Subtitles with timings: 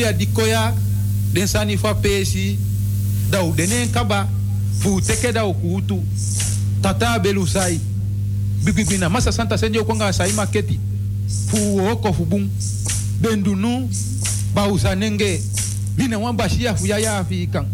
[0.00, 0.74] dat di koya
[1.32, 2.58] den sani fa pesi
[3.30, 4.28] da u denen kaba
[4.80, 6.02] fu teke da ukutu
[6.80, 7.80] tata belu sai
[8.64, 10.78] bibibina masa santa anga konga sai maketi
[11.48, 12.50] fu oko fu bun
[13.20, 13.88] bendunu
[14.54, 14.66] ba
[15.96, 17.66] mi ne wan bashia fu yaya ya fi kan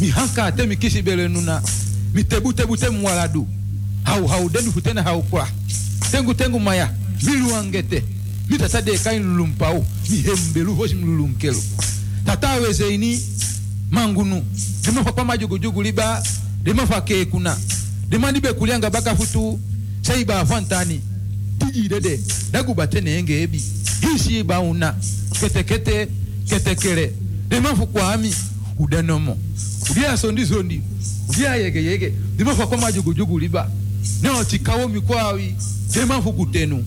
[0.00, 1.62] mi hanka te mi kisi bele nuna
[2.14, 3.46] mi tebu tebu te mwaladu
[4.04, 5.46] hau hau dendu fu tena hau kwa.
[6.10, 6.90] Tengu tengu maya
[7.22, 8.02] mi luangete
[8.48, 9.84] mi tata de kain lulumpau
[10.16, 11.62] yembelu voshimlulunkelo
[12.26, 13.20] tatawezeini
[13.90, 14.42] mangunu.
[14.86, 16.22] Limafakwa majugujugu liba
[16.64, 17.56] limafakekuna
[18.10, 19.60] limanibe kulyanga bakafutu
[20.02, 21.00] seiba afantani.
[21.58, 22.20] Tijidede
[22.52, 23.62] dagubatenenge ebi.
[24.14, 24.94] Isiibauna
[25.40, 26.08] ketekete
[26.48, 27.12] ketekele
[27.50, 28.34] limafukwami
[28.78, 29.38] udanomo
[29.90, 30.82] ulyasondizondi
[31.28, 33.70] ulyayegeyege limafakwa majugujugu liba.
[34.22, 35.54] Neotikawo mikwawi
[35.94, 36.84] limafu kutenu.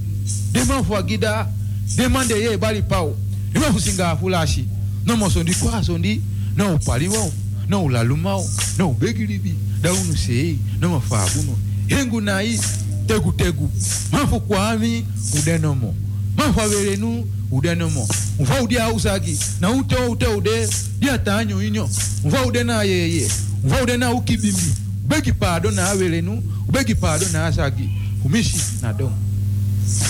[0.53, 1.47] Limafu agida
[1.95, 3.15] demande ye bali pao
[3.53, 4.65] nimekusinga afulashi
[5.05, 6.21] nomosondi kwasondi
[6.57, 7.31] noupaliwao
[7.69, 12.59] noulalumao noubegilibi daunuseyi nomafabuno hengu nayi
[13.07, 13.71] tegutegu
[14.11, 15.05] mafu kwami
[15.39, 15.95] udenomo
[16.37, 18.07] mafu averenu udenomo
[18.39, 21.89] mva udia ausagi na ute ute ude dia tanyo inyo
[22.25, 23.31] mva ude na yeye
[23.63, 24.71] mva ude na ukibimbi
[25.05, 27.89] ubegi pado na averenu ubegi pado na asagi
[28.25, 29.17] umishi na domo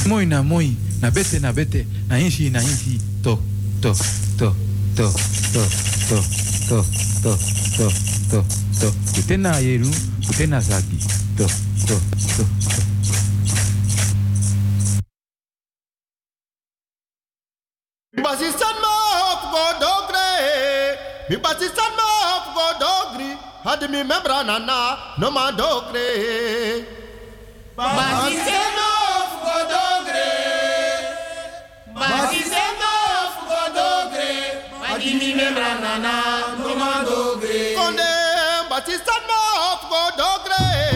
[0.07, 3.39] moi na moi na bete na bete na inshi na inshi to
[3.81, 3.93] to
[4.37, 4.55] to
[4.97, 5.67] to to
[6.09, 6.17] to
[6.67, 6.77] to
[7.23, 7.33] to
[7.77, 7.85] to
[8.31, 8.39] to
[8.79, 8.87] to
[9.19, 9.89] ute na yeru
[10.29, 10.99] ute na sagi
[11.37, 11.45] to
[11.87, 11.95] to
[12.37, 12.83] to to
[18.23, 20.29] Basistan ma hop go dogre.
[21.29, 23.31] Mi basistan ma hop go dogri.
[23.65, 24.79] Hadi mi membra nana
[25.17, 26.07] no ma dogre.
[27.75, 28.82] Basistan
[32.17, 32.93] Masisema
[33.35, 36.21] voor dogre, madimi memranana,
[36.77, 37.73] maar dogre.
[37.75, 38.11] Konde,
[38.69, 40.92] Batista mo fuko dogre.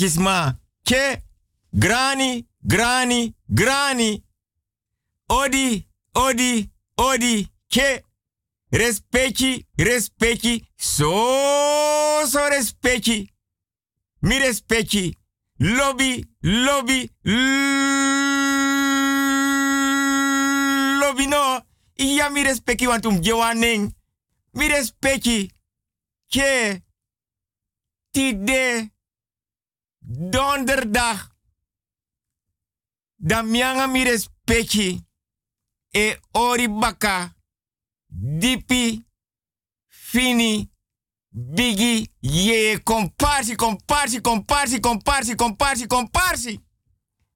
[0.00, 0.58] Archisma.
[0.84, 1.22] Ke.
[1.74, 4.24] Grani, grani, grani.
[5.28, 7.48] Odi, odi, odi.
[7.68, 8.02] Ke.
[8.72, 10.64] Respecti, respecti.
[10.76, 13.30] So, so respecti.
[14.22, 15.16] Mi respecti.
[15.58, 17.10] Lobby, lobby,
[21.00, 21.60] lobby no.
[21.98, 23.94] Ja, mi respecti want um gewaning.
[24.52, 25.50] Mi respecti.
[26.30, 26.82] Ke.
[28.12, 28.90] Tide.
[30.12, 31.36] Donderdag.
[33.16, 35.06] Da mianga mi respecti.
[35.90, 37.36] E ori baka.
[38.06, 39.04] Dipi.
[39.88, 40.70] Fini.
[41.32, 46.60] Biggie, ye, comparsi, comparsi, comparsi, comparsi, comparsi, comparsi.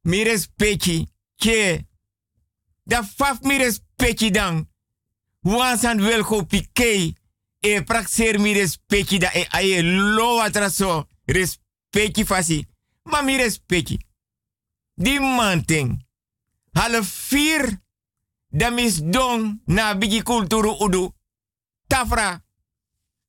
[0.02, 1.87] Mi respecti, ke.
[2.83, 4.69] Da faf mi respecti dan.
[5.40, 7.14] Wansan wel go pike.
[7.61, 11.09] E praxer mi respecti da e aye lo atraso.
[11.25, 11.63] Respecti
[12.25, 12.67] fasi.
[13.03, 13.37] Ma mi.
[14.95, 16.05] Di manting.
[16.73, 17.83] Half vier.
[18.51, 21.13] Don na bigi kulturu udu.
[21.87, 22.43] Tafra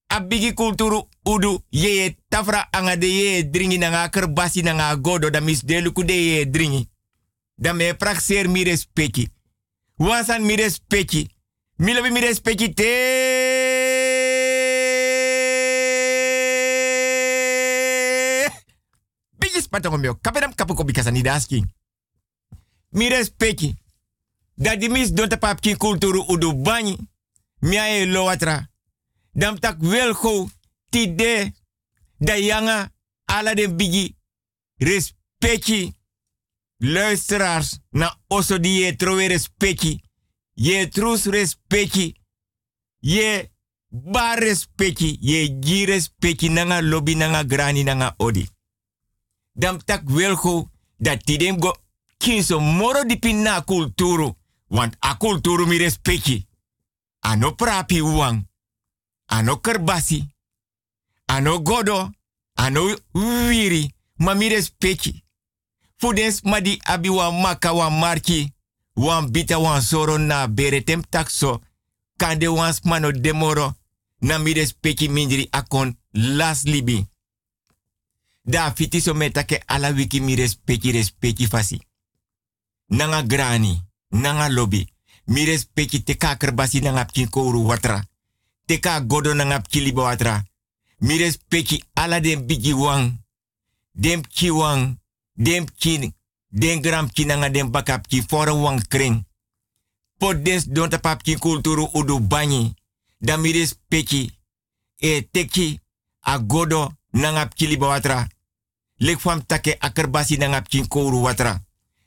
[0.07, 5.81] abigi kulturu udu ye tafra anga de dringi nanga kerbasi nanga godo da mis de
[6.13, 6.88] ye dringi.
[7.57, 9.27] Da me praxer mi respecti.
[9.98, 11.27] Wansan mi respecti.
[11.77, 12.67] Mi lobi mi respecti.
[12.67, 12.74] Bigi
[19.75, 20.15] spatongo mio.
[20.22, 21.65] Kapedam kapuko bikasa ni daski.
[22.91, 23.75] Mi respecti.
[24.55, 26.98] Da di mis don tapapki kulturu udu bani.
[27.60, 28.67] Mi ae lo watra
[29.32, 30.50] dam tak wel go
[30.89, 31.53] tide
[32.17, 32.91] da yanga
[33.25, 34.15] ala de bigi
[34.77, 35.94] respecti
[36.77, 40.01] luisteraars na oso di je trowe respecti
[40.53, 42.15] je trus respecti
[43.00, 43.51] je
[43.89, 48.48] ba respecti je gi respecti nanga lobby nanga grani nanga odi
[49.55, 51.75] dam tak wel go dat tidem go
[52.18, 53.20] kinso moro di
[54.68, 56.46] want a kulturu mi respecti.
[57.20, 58.46] Ano prapi wang
[59.27, 60.27] ano kerbasi,
[61.27, 62.11] ano godo,
[62.55, 65.24] ano wiri, mamire speki.
[65.98, 68.53] Fudens madi abi wa maka wa marki,
[68.96, 71.61] wan bita wan soro na bere tem takso,
[72.18, 73.74] kande wan smano demoro,
[74.22, 77.05] na mire speki mindri akon las libi.
[78.46, 81.79] Da fiti so metake ala wiki mire speki respeki fasi.
[82.88, 84.88] Nanga grani, nanga lobby,
[85.25, 88.03] mire speki te kakerbasi nanga pkin kouru watra
[88.66, 90.44] teka godo na ngap kili bawatra.
[91.00, 93.24] Mires peki ala den bigi wang.
[93.92, 95.00] Dem ki wang.
[95.34, 96.14] Dem ki.
[96.50, 99.25] Den gram ki nanga den bakap ki fora wang kring.
[100.18, 102.74] Pot dens don tapap ki kulturu udu banyi.
[103.20, 104.31] Da mires peki.
[104.98, 105.79] E teki.
[106.20, 107.77] A godo na ngap kili
[108.96, 109.00] bawatra.
[109.00, 111.62] Lek fam take akerbasi na ngap kin kouru watra.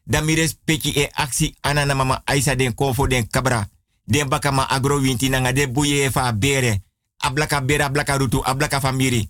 [0.07, 3.69] Da mires peki e aksi anana mama aisa den konfo den kabra
[4.07, 6.83] den baka ma agro winti nanga de buye fa bere.
[7.21, 9.29] Ablaka bere, ablaka rutu, ablaka famiri.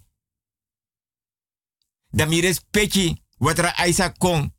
[2.12, 4.53] Da mires pechi, watra aisa kong.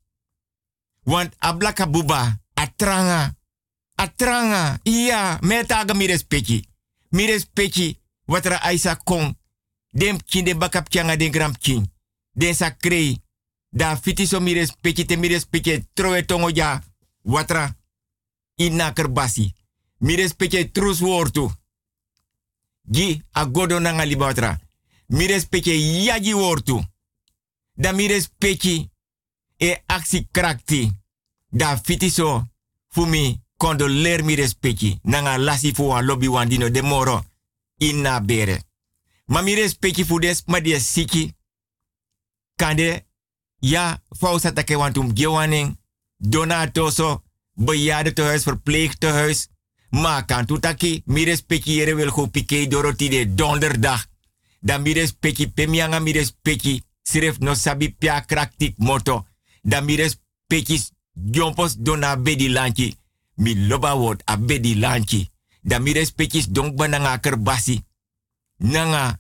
[1.06, 3.36] Want ablaka buba, atranga.
[3.96, 6.68] Atranga, iya, meta aga mires pechi.
[7.10, 9.38] Mires pechi, watra aisa kong.
[9.92, 11.54] Dem kin de bakap den gram.
[12.32, 13.22] Den krei.
[13.70, 15.18] Da fiti so mires pechi te
[15.50, 16.52] pechi troe tongo.
[17.22, 17.78] Watra,
[18.56, 19.54] ina kerbasi
[20.00, 21.52] mi respecte trus wortu.
[22.82, 24.60] Gi agodo nanga libatra.
[25.08, 26.84] Mi respecte yagi wortu.
[27.74, 28.08] Da mi
[29.58, 30.92] e aksi krakti.
[31.50, 32.48] Da fitiso
[32.88, 35.00] fumi condoler mi respecte.
[35.04, 37.26] Nanga lasi fu a lobby wandino de moro.
[37.78, 38.64] Inna bere.
[39.26, 41.34] Ma mi respecte fu des ma die siki.
[42.60, 43.06] Kande
[43.60, 45.78] ja fausa take wantum gewaning.
[46.18, 47.24] Donatoso.
[47.54, 49.48] Bejaardentehuis, verpleegtehuis
[49.90, 54.06] Ma kan tutaki, mi respecti yere wil go pike doroti de donderdag.
[54.60, 59.26] Dan mi respecti pemianga mi respecti siref no sabi pia kraktik moto.
[59.62, 60.82] Dan mi respecti
[61.14, 62.96] jompos dona bedi lanchi.
[63.36, 65.30] Mi loba word a bedi lanchi.
[65.62, 67.84] Dan mi respecti donk bananga kerbasi.
[68.58, 69.20] Nanga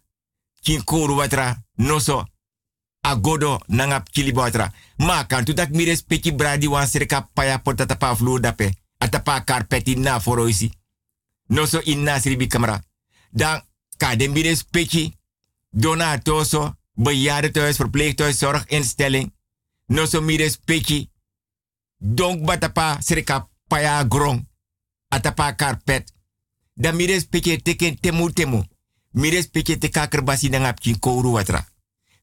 [0.62, 2.26] kinkoru watra noso.
[3.10, 4.72] Agodo nanga kili watra.
[4.98, 9.96] Ma kan tutak mi respecti bradi wan serka paya potata pa vloer dape atapa karpeti
[9.96, 10.72] na foroisi.
[11.48, 12.82] No so in nasribi kamera.
[13.32, 13.62] Dan
[13.98, 15.18] ka den bide speki.
[15.72, 16.74] Donatoso.
[16.94, 19.32] Bejaardentehuis, verpleeghuis, zorginstelling.
[19.88, 21.10] No so mire speki.
[21.98, 24.48] Donk batapa sreka paya grong.
[25.08, 26.14] Atapa karpet.
[26.74, 28.64] Dan mire speki teken temu temu.
[29.12, 31.66] Mire speki te kakerbasi na ngapkin kouru watra.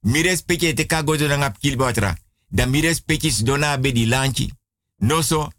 [0.06, 2.16] Mi respecte te kago do ngap kilbatra.
[2.48, 4.52] Da mi respecte be di lanchi.
[4.96, 5.52] Noso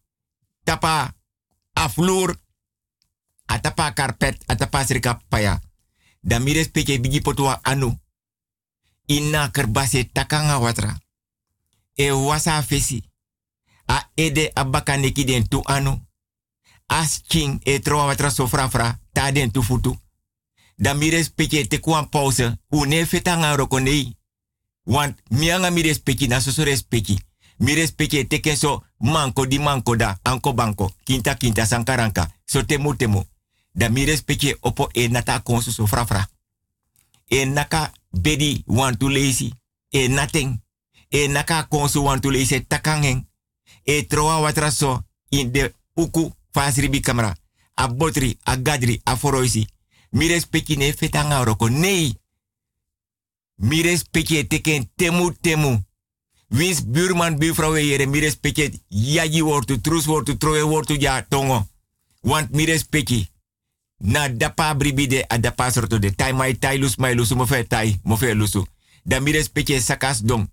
[0.64, 1.16] tapa
[1.74, 2.40] afloer.
[3.46, 5.62] Atapa carpet, atapa srika paya.
[6.22, 6.54] Da mi
[7.02, 8.00] bigi potwa anu.
[9.06, 10.98] Inna kerbase takanga watra.
[11.94, 13.04] E wasa fesi.
[13.86, 16.08] A ede abaka neki den tu anu.
[16.86, 20.00] As king e troa watra sofra fra ta den tu futu.
[20.76, 21.10] Da mi
[21.68, 22.58] te kwan pause.
[22.70, 24.16] Une fetanga rokonei.
[24.88, 27.20] Want mianga mi respecti na so so respecti.
[27.58, 30.92] Mi respecti teken so manko di manko da anko banko.
[31.04, 32.32] Kinta kinta sankaranka.
[32.46, 33.26] So temu temu.
[33.72, 36.28] Da mi respecti opo e nata konsu so fra fra.
[37.26, 39.54] E naka bedi want to lazy.
[39.90, 40.62] E nothing.
[41.10, 43.28] E naka konsu want to lazy takangen.
[43.84, 47.36] E troa watra so in de uku fasribi kamera.
[47.74, 49.68] A botri, a gadri, a foroisi.
[50.10, 51.70] Mi respecti ne fetanga roko.
[51.70, 52.16] Nee.
[53.58, 55.86] Mi respecte teken temu temu.
[56.48, 61.68] Wins buurman, buurvrouw jere, mi respecte yaji wortu, trus wortu, troe wortu ja tongo.
[62.22, 63.28] Want mi respecte.
[63.98, 67.68] Na dapa bribide a dapa sorto de tai mai tai lus mai lusu mo fe
[67.68, 68.66] tai, mo fe lusu.
[69.04, 70.52] Da mi respecte sakas dong.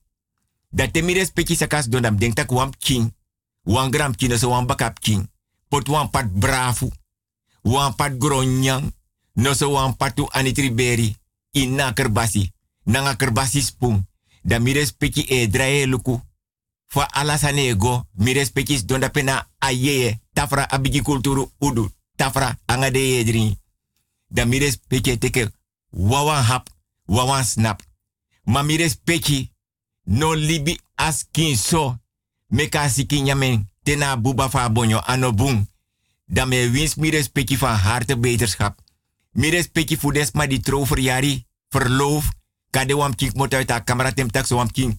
[0.69, 3.15] Da te mi respecte sakas dong dam denk tak wam king.
[3.63, 5.31] Wan gram king so wan bakap king.
[5.69, 6.91] Pot wan pat brafu.
[7.63, 8.93] Wan pat gronyang.
[9.33, 11.17] No so wan patu anitriberi.
[11.51, 12.54] Inna kerbasi
[12.85, 14.07] nanga kerbasi spung.
[14.43, 16.21] Da mi respecti e drae luku.
[16.87, 23.59] Fa alasane ego, mi respecti donda pena ayeye, tafra abigi kulturu udu, tafra angade edri.
[24.29, 25.51] Da mi respecti teke
[25.91, 26.69] wawan hap,
[27.07, 27.83] wawan snap.
[28.45, 29.51] Ma mi respecti
[30.05, 31.99] no libi askin so,
[32.47, 35.67] meka siki nyamen, tena buba fa bonyo ano bung.
[36.27, 38.79] Da me wins mi respecti van harte beterschap.
[39.33, 42.29] Mi respecti fu des ma di troverjari, verloof,
[42.75, 44.99] Kade wam kink moto uit haar camera tem tak so wam kink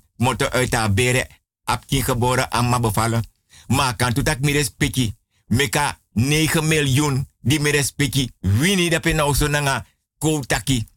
[0.52, 1.28] uit haar bere.
[1.64, 3.24] Ap kink geboren amma bevallen.
[3.68, 5.16] Maar kan toetak mi respecti.
[5.48, 8.32] Meka 9 miljoen di mi respecti.
[8.40, 9.86] Wini dat nou so nanga
[10.18, 10.88] koutaki.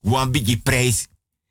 [0.00, 1.06] Wan bigi prijs.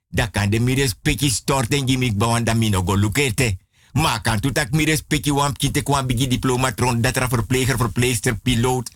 [0.10, 3.58] Da kan de mi respecti storten gimik bawan da mi no go lukete.
[3.94, 8.90] Maar kan toetak mi respecti wam kinte kwan bigi diploma tron datra verpleger, verpleegster, piloot.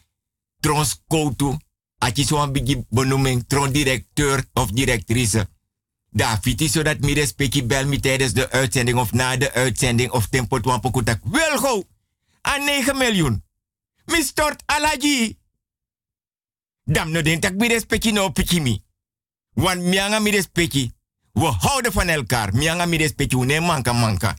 [0.60, 1.58] Tron skoutu.
[1.98, 5.48] Atje wan bigi benoeming tron directeur of directrice.
[6.14, 10.28] Da fiti zodat mi respecti bel mi tijdens de uitzending of na de uitzending of
[10.28, 11.20] tempo twampokutak.
[11.24, 11.84] Wel go!
[12.42, 13.44] Aan 9 miljoen.
[14.06, 15.38] Mi stort alaji.
[16.84, 18.84] Dam no den tak mi respecti no pikimi.
[19.54, 20.92] Want mianga mi respecti.
[21.34, 22.54] We houden van elkaar.
[22.54, 23.60] Mianga mi respecti.
[23.60, 24.38] Manka manka.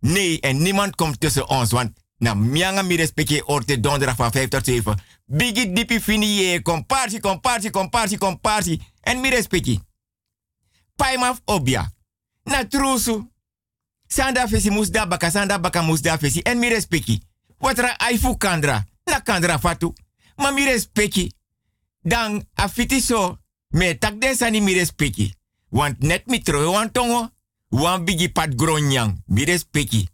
[0.00, 1.70] Nee, en niemand komt tussen ons.
[1.70, 4.98] Want na mianga mi respecti orte donderdag van 5 tot 7.
[5.26, 6.62] Bigi dipi fini ye.
[6.62, 8.80] Comparsi, comparsi, comparsi, comparsi.
[9.00, 9.80] En mi respecti
[11.02, 11.90] paimaf obia.
[12.44, 13.30] Na trusu.
[14.08, 16.40] Sanda fesi musda baka, sanda baka musda fesi.
[16.42, 17.22] En mi respecti.
[17.58, 18.84] Watra aifu kandra.
[19.04, 19.94] Na kandra fatu.
[20.36, 21.34] Ma mi respecti.
[22.02, 23.38] Dan afiti so.
[23.68, 25.34] Me tak den sani mi respecti.
[25.68, 27.30] Want net mi troe wan tongo.
[27.68, 29.22] Wan bigi pat gronyang.
[29.26, 30.08] Mi respecti.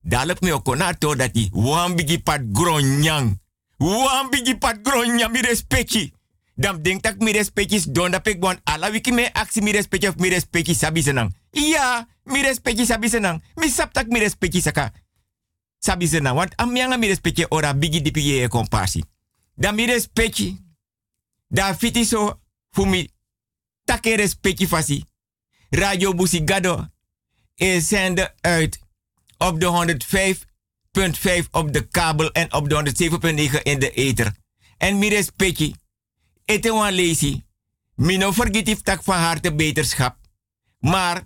[0.00, 1.48] Dalek mi okona to dati.
[1.52, 3.40] Wan bigi pat gronyang.
[3.78, 6.12] Wan bigi pat gronyang mi respecti.
[6.54, 10.06] Dan denk tak mi respectis don da pek bon ala wiki me aksi mi respecti
[10.06, 10.30] of mi
[10.74, 11.34] sabi senang.
[11.50, 13.42] Iya, mi respecti sabi senang.
[13.56, 14.92] Mi sap tak mi respecti saka.
[15.78, 19.02] Sabi senang, want am yanga mi respecti ora bigi dipi ye komparsi.
[19.54, 20.62] Dan mi respecti.
[21.48, 22.40] Da fiti so
[22.70, 23.08] fu mi
[23.84, 25.04] take respecti fasi.
[25.70, 26.88] Radio Busigado
[27.54, 28.78] is zender uit
[29.38, 32.94] op de 105.5 op de kabel en op de
[33.54, 34.34] 107.9 in de ether.
[34.78, 35.74] En mi respecti
[36.44, 37.42] ete wan lezi.
[37.94, 40.16] Mino vergeet tak van harte beterschap.
[40.78, 41.22] Maar,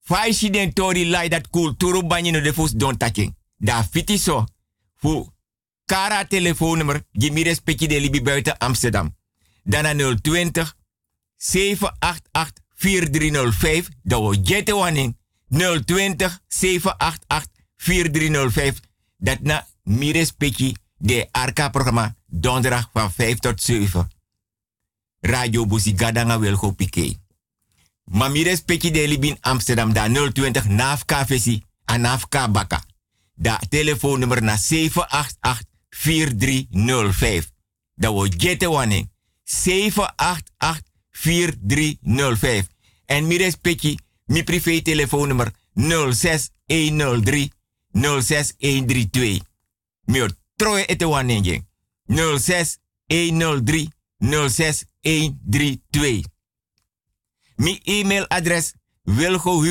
[0.00, 3.36] faisi den tori lai dat kulturu banyi no de fus don taking.
[3.56, 4.44] Da fiti so.
[4.96, 5.26] Fu
[5.84, 9.16] kara telefoonnummer, mi respecti de libi buiten Amsterdam.
[9.62, 10.74] Dan 020
[11.36, 13.88] 788 4305.
[14.02, 15.16] Dat jette waning.
[15.48, 18.80] 020 788 4305.
[19.16, 24.17] Dat na mi respecti de Arca-programma donderdag van 5 tot 7.
[25.20, 27.16] Radio Busi Gadanga wil go pike.
[28.04, 32.84] Mamires peki de libin Amsterdam da 020 nafka fesi en nafka baka.
[33.34, 37.52] Da telefoonnummer na 788 4305.
[37.94, 39.08] Da wo jete wane
[39.44, 42.66] 788 4305.
[43.06, 47.48] En mires peki mi privé telefoonnummer 06103
[47.92, 49.40] 06132.
[50.04, 50.26] Mi
[50.56, 51.62] troe ete wane
[52.06, 56.24] 06103 06132.
[57.56, 59.62] Mi e-mailadres Wilgo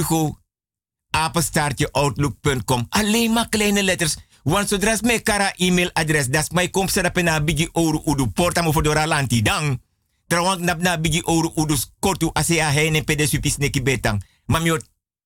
[1.91, 2.85] outlook.com.
[2.89, 4.17] Alleen maar kleine letters.
[4.43, 8.27] Want zodra is mijn kara e-mailadres, dat is mijn kom op na bigi oru udu
[8.27, 9.81] porta mo fodora lanti dang.
[10.27, 14.23] Trouwens, nap na bigi oru udu kortu ase a heine pede supis neki betang.
[14.45, 14.79] Maar mi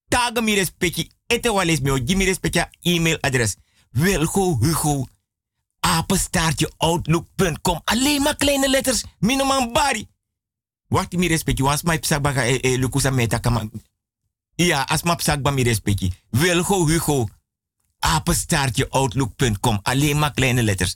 [0.07, 3.55] taga mi respecti, ete wales mi o mi respecti e-mailadres.
[3.91, 5.07] Wilgo Hugo,
[5.81, 7.81] apenstaartje outlook.com.
[7.83, 10.07] Alleen maar kleine letters, minoman bari.
[10.87, 13.69] Wacht mi respecti, wans my psak baga e, e lukusa meta kama.
[14.55, 16.13] Ja, as ma psak ba mi respecti.
[16.29, 17.27] Wilgo Hugo,
[17.99, 19.79] apenstaartje outlook.com.
[19.83, 20.95] Alleen maar kleine letters.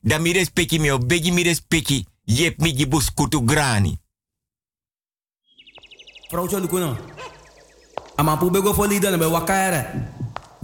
[0.00, 2.06] Dan mi respecti mi o begi mi respecti.
[2.24, 3.98] Jep mi gibus kutu grani.
[6.28, 6.96] Vrouwtje Lukuno.
[8.16, 9.86] Ama pu bego fo lida be wakaere.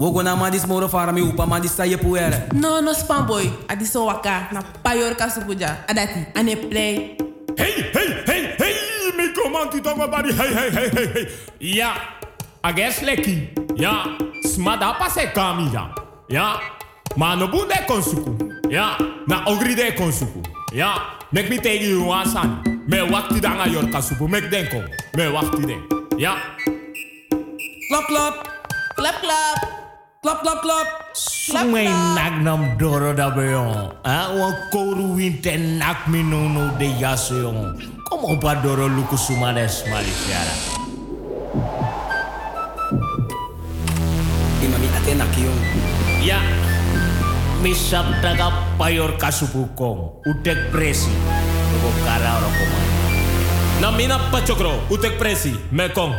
[0.00, 2.48] Wogo na madis moro fara mi upa madis sa yepu ere.
[2.54, 3.44] No, no spam boy.
[3.68, 5.84] Adiso waka na payor kasupuja.
[5.86, 7.18] Adati, ane play.
[7.58, 8.74] Hey, hey, hey, hey,
[9.14, 10.32] mi komanti tongo bari.
[10.32, 11.26] Hey, hey, hey, hey, hey.
[11.60, 11.92] Ja,
[12.64, 13.50] ages leki.
[13.76, 14.16] Ja,
[14.48, 15.92] smada pase kami ja.
[16.30, 16.60] Ja,
[17.16, 18.38] ma no bunde konsuku.
[18.70, 18.96] Ja,
[19.28, 20.40] na ogri de konsuku.
[20.72, 20.94] Ja,
[21.30, 22.64] mek mi tegi you wasan.
[22.88, 24.26] Me wakti danga yor kasupu.
[24.28, 24.80] Mek denko.
[25.14, 25.82] Me wakti den.
[26.18, 26.36] Ja.
[27.90, 28.48] Klap, klap.
[28.96, 29.89] Klap, klap.
[30.20, 30.88] Klap, klap, klap.
[31.16, 33.88] Sumay nagnam doro dabeyo.
[34.04, 34.28] Ha?
[34.37, 37.80] Wa koru winte nak minono de yasoyon.
[38.04, 40.52] kom opa doro luku sumades malifiara.
[44.61, 45.56] Imami atena kiyon.
[46.20, 46.44] Ya.
[47.64, 50.20] Misap daga payor kasubukong.
[50.28, 51.09] Udek presi.
[51.72, 52.87] Lugo kara rokoman.
[53.80, 54.85] Namina pachokro.
[54.92, 55.56] Udek presi.
[55.72, 56.12] Mekong.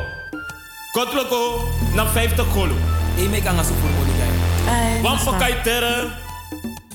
[0.90, 3.01] Kotloko na 50 kolo.
[3.22, 5.02] E me kanga su furbo ni gai.
[5.04, 6.10] Wan pakai tere,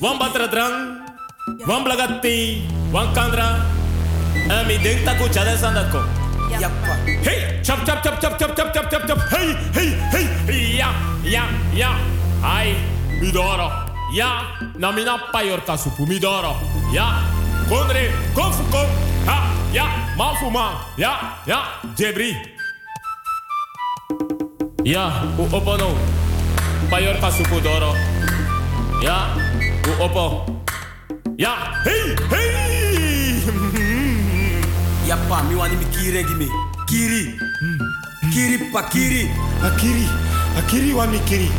[0.00, 0.98] wan batra drang,
[1.68, 3.62] wan blagati, wan kandra.
[4.50, 5.54] En mi denk taku chade.
[6.58, 6.94] Yappa.
[7.22, 9.18] Hey, chap chap chap chap chap chap chap chap chap.
[9.30, 9.90] Hey, hey,
[10.46, 10.76] hey.
[10.78, 10.90] Ja,
[11.22, 11.90] ja, ja.
[12.42, 12.74] Ai,
[13.20, 13.70] midoro.
[14.12, 16.56] Ja, na mina payor kasupu midoro.
[16.92, 17.22] Ja,
[17.68, 18.88] kondre, konfu kom.
[19.26, 19.86] Ha, ja,
[20.16, 20.74] man fu man.
[20.96, 21.62] Ja, ja,
[21.96, 22.55] jebri.
[24.86, 25.98] Ja, u opo no.
[26.90, 27.18] Payor
[27.62, 27.94] doro.
[29.02, 29.34] Ja,
[29.82, 30.44] u opo.
[31.36, 33.42] Ja, hey, hey.
[35.08, 36.46] Yappa, mi wani mi kiri gimi.
[36.86, 37.34] Kiri.
[38.32, 39.28] Kiri pa kiri.
[39.62, 40.06] Akiri,
[40.58, 41.50] akiri wa mi kiri.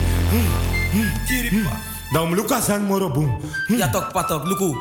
[1.27, 1.75] Kiri pa.
[2.13, 3.41] Dan luka san moro boom.
[3.67, 4.71] Ja tok patok, luku.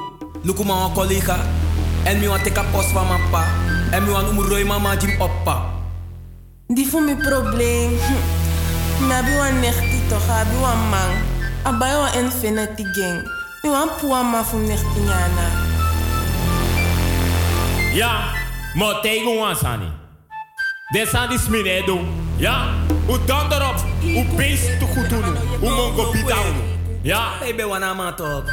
[0.45, 1.37] Luku ma collega.
[2.05, 3.43] En mi wan teka post van mijn pa.
[3.91, 5.76] En mi wan umroi mama jim oppa.
[6.69, 7.91] Die voor mijn probleem.
[9.09, 11.11] Nabi wa nechti toch, abi wa man.
[11.63, 13.31] Abai wa infinity gang.
[13.63, 15.49] Mi wan puwa ma voor nechti nyana.
[17.95, 18.21] Ja,
[18.75, 19.87] mo tegen ons sani.
[20.93, 22.01] Desa di smine edu.
[22.37, 22.69] Ja,
[23.09, 23.13] u
[23.51, 23.85] erop?
[24.03, 25.37] u beest te goed doen.
[25.63, 26.63] U mongo bidaunen.
[27.03, 27.43] Ja.
[27.45, 28.45] Ik ben wana man toch.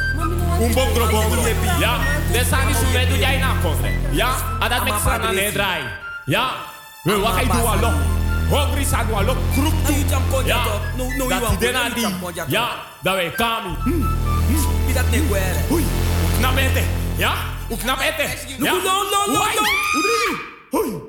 [0.60, 1.42] Un bongro bongro.
[1.80, 1.98] Ja.
[2.32, 3.90] Desa di smine die jij na kofre.
[4.10, 5.82] Ja, adat mek sana nedrai.
[6.24, 6.72] Ja.
[7.04, 7.94] We wachten door al lok.
[8.48, 10.44] Hongri zijn door op Kroep toe.
[10.44, 10.64] Ja.
[11.28, 12.06] Dat die den aan die.
[12.46, 12.70] Ja.
[13.02, 13.76] Dat wij kami.
[14.94, 15.58] Dat niet kwere.
[15.58, 15.68] Hm.
[15.68, 15.84] Hoi.
[16.38, 16.58] Knap.
[17.16, 17.34] Ja.
[17.68, 18.00] Hoe knap.
[18.00, 18.72] Ja.
[18.72, 19.44] No, no, no, no.
[20.70, 21.02] Hoi.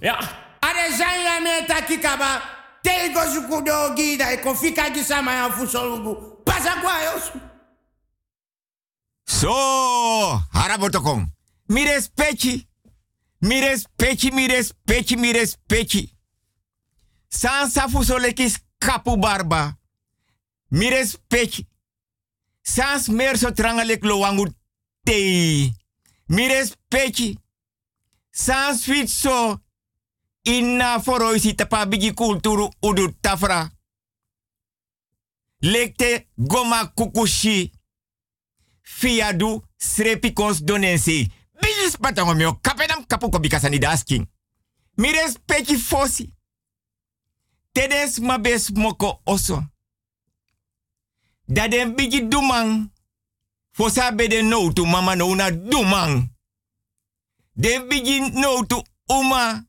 [0.00, 0.18] Ja.
[4.30, 5.50] Ik kon fika gisama
[9.24, 9.52] So,
[10.50, 11.34] harabotokong.
[11.66, 12.66] Mi respecti.
[13.38, 16.12] Mi respecti, mi respecti, mi respecti.
[17.28, 19.78] San safu solekis kapu barba.
[20.68, 21.66] Mi respecti.
[22.62, 24.46] Sans mer so trangalek lo wangu
[25.02, 25.72] tei.
[26.26, 27.38] Mi respecti.
[28.30, 29.60] Sans fit so
[30.42, 33.70] inna foro isi tapa bigi kulturu udu tafra.
[35.60, 37.72] Lekte goma kukushi
[38.82, 41.30] fiadu srepikons donensi.
[41.96, 44.26] Bijis patango mio kapenam kapu ko bikasani dasking.
[44.96, 46.32] Mi respecti fosi.
[47.72, 49.64] Tedes mabes moko oso.
[51.48, 52.90] Daden bigi dumang.
[53.72, 56.28] Fosa bede no tu mama no na dumang.
[57.54, 59.64] Den bigi no tu uma.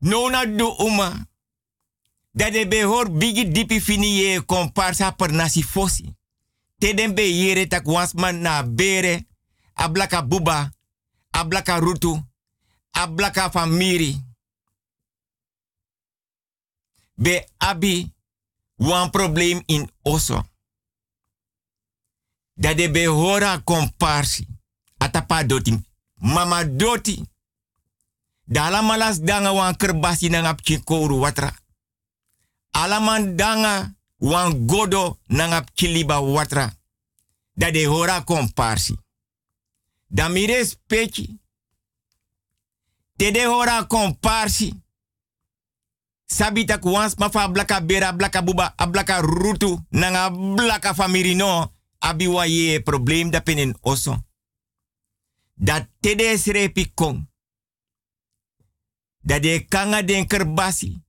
[0.00, 1.26] No na du uma.
[2.32, 6.14] Dade behor bigi dipi fini ye komparsa per nasi fosi
[6.78, 9.24] teden be yere tak wansman na bere,
[9.74, 10.72] ablaka buba,
[11.30, 12.24] ablaka rutu,
[12.90, 14.22] ablaka famiri.
[17.14, 18.12] Be abi,
[18.76, 20.46] wan probleem in oso.
[22.54, 24.46] Dat de be hora komparsi,
[24.98, 25.84] atapa doti,
[26.14, 27.22] mama doti.
[28.44, 30.60] Dala malas danga wan kerbasi nang ap
[31.20, 31.52] watra.
[32.70, 36.72] Alaman danga wan godo nang ap kiliba watra.
[37.54, 39.03] Da de hora komparsi.
[40.14, 41.38] Da mire speki.
[43.16, 44.82] Te de hora komparsi.
[46.26, 52.80] Sabita kuans mafa blaka bera blaka buba ablaka rutu nanga blaka famiri no abiwa ye
[52.80, 54.22] problem da penen oso.
[55.54, 57.26] Da tede srepi kong.
[59.20, 61.02] Da de kanga den kerbasi.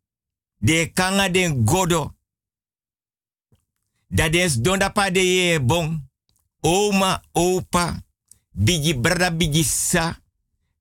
[0.58, 2.15] De kanga den godo.
[4.08, 6.10] Da des donda pa de ye bon.
[6.62, 8.05] Oma, opa.
[8.56, 10.15] Bigi brada, bigi sa.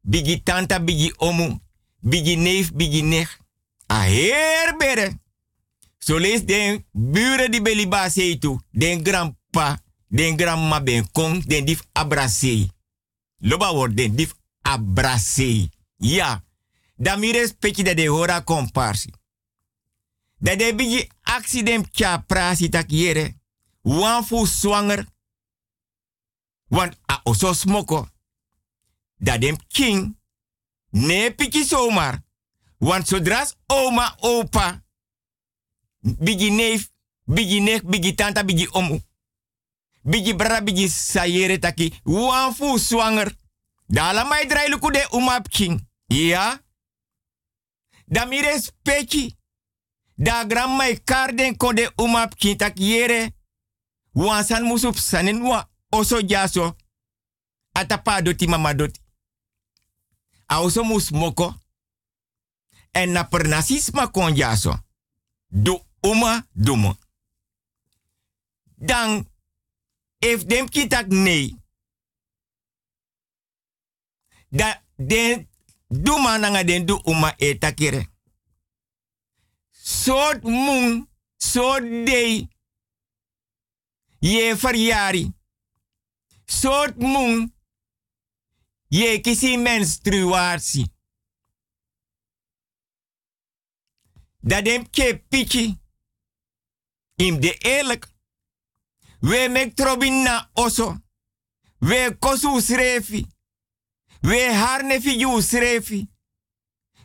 [0.00, 1.60] Bigi tanta, bigi omu.
[2.00, 3.38] Bigi neef, bigi nech.
[3.86, 5.18] A heer bere.
[5.98, 8.08] So lees den buren die beliba
[8.38, 8.60] tu.
[8.70, 12.70] Den grandpa, den grandma ben kong, den dif abrasei.
[13.38, 15.70] Loba word den dif abrasei.
[15.96, 16.44] Ja.
[16.96, 19.10] Da mi dat de hora komparsi.
[20.38, 22.90] Dat de bigi accident kya prasi tak
[24.22, 25.06] fu zwanger.
[26.74, 28.08] Want a oso smoko.
[29.16, 30.16] Dat dem king.
[30.90, 32.22] Ne piki zomaar.
[32.78, 34.82] Want zodra oma, opa,
[36.00, 36.90] bigi neef,
[37.24, 39.00] bigi neef, bigi tanta, bigi omu,
[40.02, 43.32] bigi brada, bigi sayere taki, wan fu zwanger.
[43.86, 45.88] Dala mai draai luku de umap king.
[46.06, 46.60] Ja?
[48.06, 49.36] Da mi respecti.
[50.14, 53.32] Da gram mai karden ko de umap king tak yere.
[54.12, 55.42] Wan san musup sanen
[55.94, 56.76] oso jaso.
[57.72, 59.00] Atapa doti mama doti.
[60.46, 61.54] A oso mus moko.
[62.92, 64.78] En na per nasisma kon jaso.
[65.48, 66.96] Do uma dumo.
[68.76, 69.28] Dan,
[70.18, 71.56] if dem kitak nee.
[74.48, 75.48] Da den
[75.88, 78.12] duma nanga den du uma etakere.
[79.70, 82.48] Soort mung, soort dei.
[84.18, 85.33] Ye verjari.
[86.44, 87.52] Soort mung.
[88.88, 90.92] Ye kisi menstruatie.
[94.44, 95.80] dat dem ke pichi.
[97.16, 98.12] Im de eerlijk.
[99.20, 101.02] We mek trobin na oso.
[101.78, 103.26] We kosu srefi.
[104.20, 106.10] We har nefi ju srefi.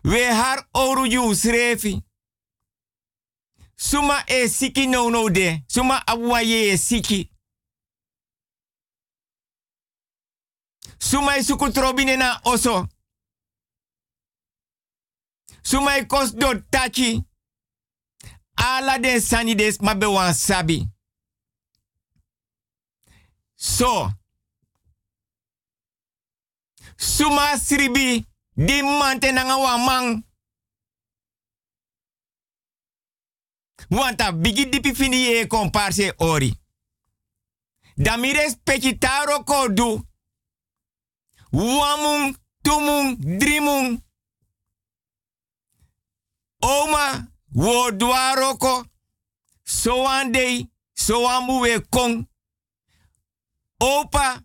[0.02, 2.02] We har oru ju srefi.
[3.76, 5.64] Suma e siki no no de.
[5.68, 7.32] Suma abwa ye e siki.
[11.00, 12.88] Suma e suku trobine na oso.
[15.64, 17.24] Suma e kos do tachi.
[18.56, 19.78] Ala den sani des
[20.34, 20.88] sabi.
[23.56, 24.12] So.
[26.98, 30.24] Suma sribi di mante nanga wan mang.
[33.90, 36.54] Wanta bigi dipi fini ye komparse ori.
[37.96, 40.09] Damires peki taro kodu.
[41.52, 44.02] Wamung, tumung, drimung.
[46.62, 48.86] Oma, wo dwaroko.
[49.64, 52.28] So one day, so one we kong.
[53.82, 54.44] Opa,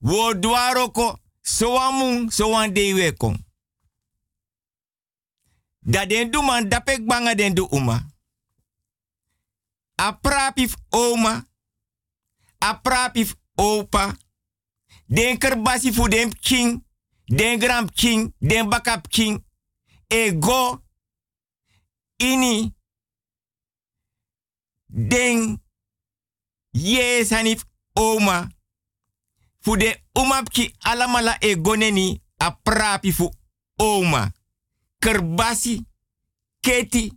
[0.00, 1.16] wo dwaroko.
[1.42, 3.38] So one so one day we kong.
[5.82, 8.00] Da den du man dapek banga den du uma.
[9.98, 10.18] A
[10.92, 11.46] oma.
[12.60, 12.80] A
[13.56, 14.16] opa.
[15.12, 16.84] Den kerbasi fu den king.
[17.26, 18.34] Den gram king.
[18.38, 19.44] Den bakap king.
[20.08, 20.82] E go.
[22.16, 22.74] Ini.
[24.86, 25.62] Den.
[26.70, 27.32] Yes
[27.92, 28.48] oma.
[29.60, 33.30] Fu de umapki alamala e goneni a prapi fu
[33.76, 34.32] oma.
[34.98, 35.84] Kerbasi.
[36.60, 37.12] Keti.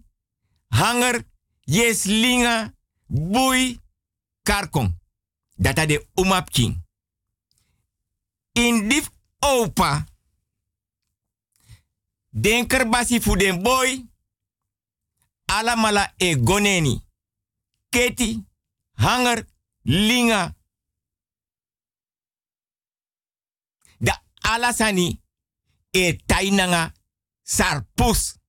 [0.69, 1.23] Hanger.
[1.65, 2.73] Yes linga.
[3.07, 3.79] Bui.
[4.43, 4.93] Karkong.
[5.57, 6.84] Data de umapking.
[8.55, 10.05] In dif opa.
[12.29, 14.05] Den kerbasi fu den boy.
[15.45, 17.01] Alamala e goneni.
[17.89, 18.45] Keti.
[18.93, 19.45] Hanger.
[19.81, 20.55] Linga.
[23.97, 25.21] Da alasani
[25.91, 26.93] e tainanga
[27.43, 28.39] sarpus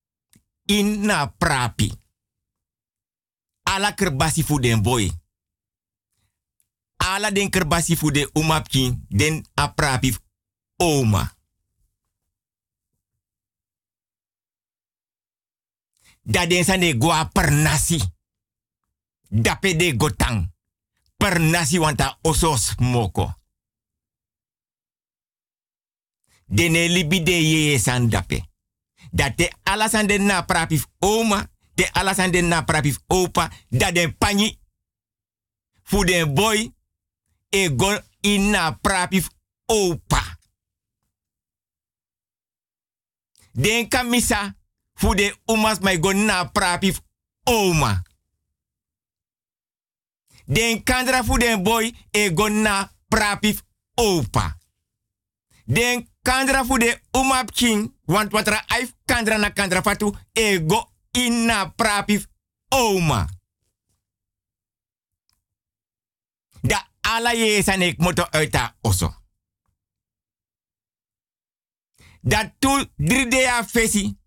[0.65, 1.91] in na prapi.
[3.63, 5.11] Ala kerbasi fu den boy.
[6.97, 10.15] Ala den kerbasi fu de umapki den aprapi
[10.75, 11.35] oma.
[16.21, 18.01] Da den san de goa per nasi.
[19.29, 20.51] Dape de gotang.
[21.17, 23.33] Per nasi wanta osos moko.
[26.45, 28.45] Dene libi de ye san dape.
[29.11, 34.11] Dat de alasan den na prapif oma, de alasan den na prapif opa, dat de
[34.11, 34.59] pani
[35.83, 36.71] fu den boy
[37.49, 39.29] e go in na prapif
[39.65, 40.37] opa.
[43.51, 44.55] Den kamisa
[44.93, 47.01] fu de umas mai go na prapif
[47.43, 48.03] oma.
[50.45, 54.57] Den kandra fu den boy e go na prapif opa.
[55.65, 60.91] Den kandra fu de umap king, want watra aif kandra na kandra fatu e go
[61.11, 62.27] inna prapif
[62.69, 63.27] oma.
[66.61, 69.15] Da ala ye sanek moto uita oso.
[72.21, 74.17] Dat tu dridea fesi.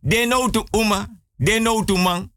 [0.00, 2.32] De no tu uma, de no tu man.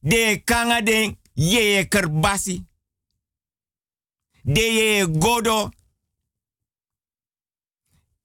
[0.00, 2.66] De kanga den ye kerbasi.
[4.42, 5.70] De ye godo.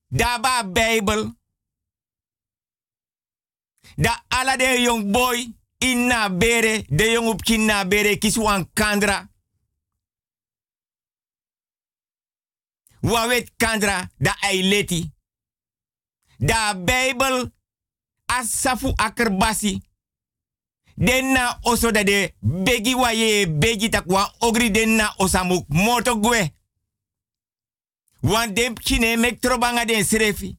[0.07, 1.39] Daba Bijbel.
[3.95, 9.30] Da ala de young boy inna bere, de young op kinna bere kiswan kandra.
[13.01, 15.11] Wawet kandra da aileti.
[16.37, 17.51] Da Bijbel
[18.25, 19.81] asafu akerbasi.
[20.95, 26.51] Denna oso da de begi wa ye begi takwa ogri denna osamuk moto gwe.
[28.21, 30.57] Wan dem kine mek trobanga den serefi.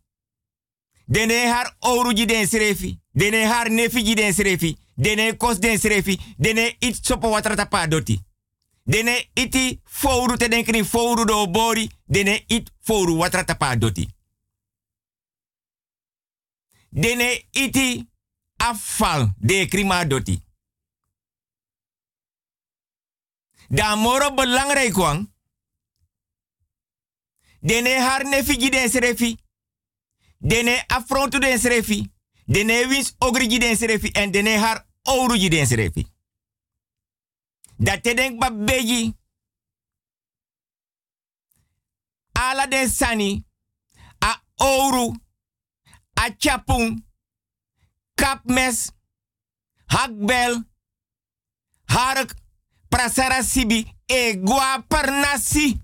[1.06, 3.00] Dene har oruji den serefi.
[3.12, 4.76] Dene har nefiji den serefi.
[4.94, 6.18] Dene kos den serefi.
[6.36, 8.20] Dene it sopo watrata pa doti.
[8.84, 11.90] Dene iti fouru te denkri fouru do bori.
[12.04, 14.08] Dene it fouru watrata pa doti.
[16.88, 18.08] Dene iti
[18.56, 20.42] afval de krima doti.
[23.68, 25.30] Da moro belangrijk wang.
[27.60, 29.36] Dene har nefiji den serefi.
[30.38, 32.12] Dene afrontu den serefi.
[32.44, 34.10] Dene wins ogrigi den serefi.
[34.10, 36.06] En dene har ouruji den serefi.
[37.82, 39.16] Dat te denk ba beji.
[42.32, 43.44] Ala den sani.
[44.18, 45.14] A ouro.
[46.14, 47.06] A chapung.
[48.14, 48.90] Kapmes.
[49.86, 50.70] Hakbel.
[51.84, 52.34] Hark.
[52.88, 53.96] Prasara sibi.
[54.06, 55.82] E gua parnasi.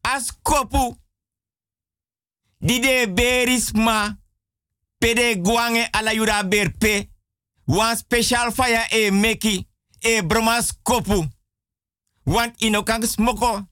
[0.00, 0.96] As kopu.
[2.58, 4.18] Di de berisma.
[4.98, 7.11] Pede guange ala yura berpe.
[7.72, 9.68] Wan special fire e meki.
[9.98, 11.28] E bromas kopu.
[12.24, 13.68] Want ino kan smoko.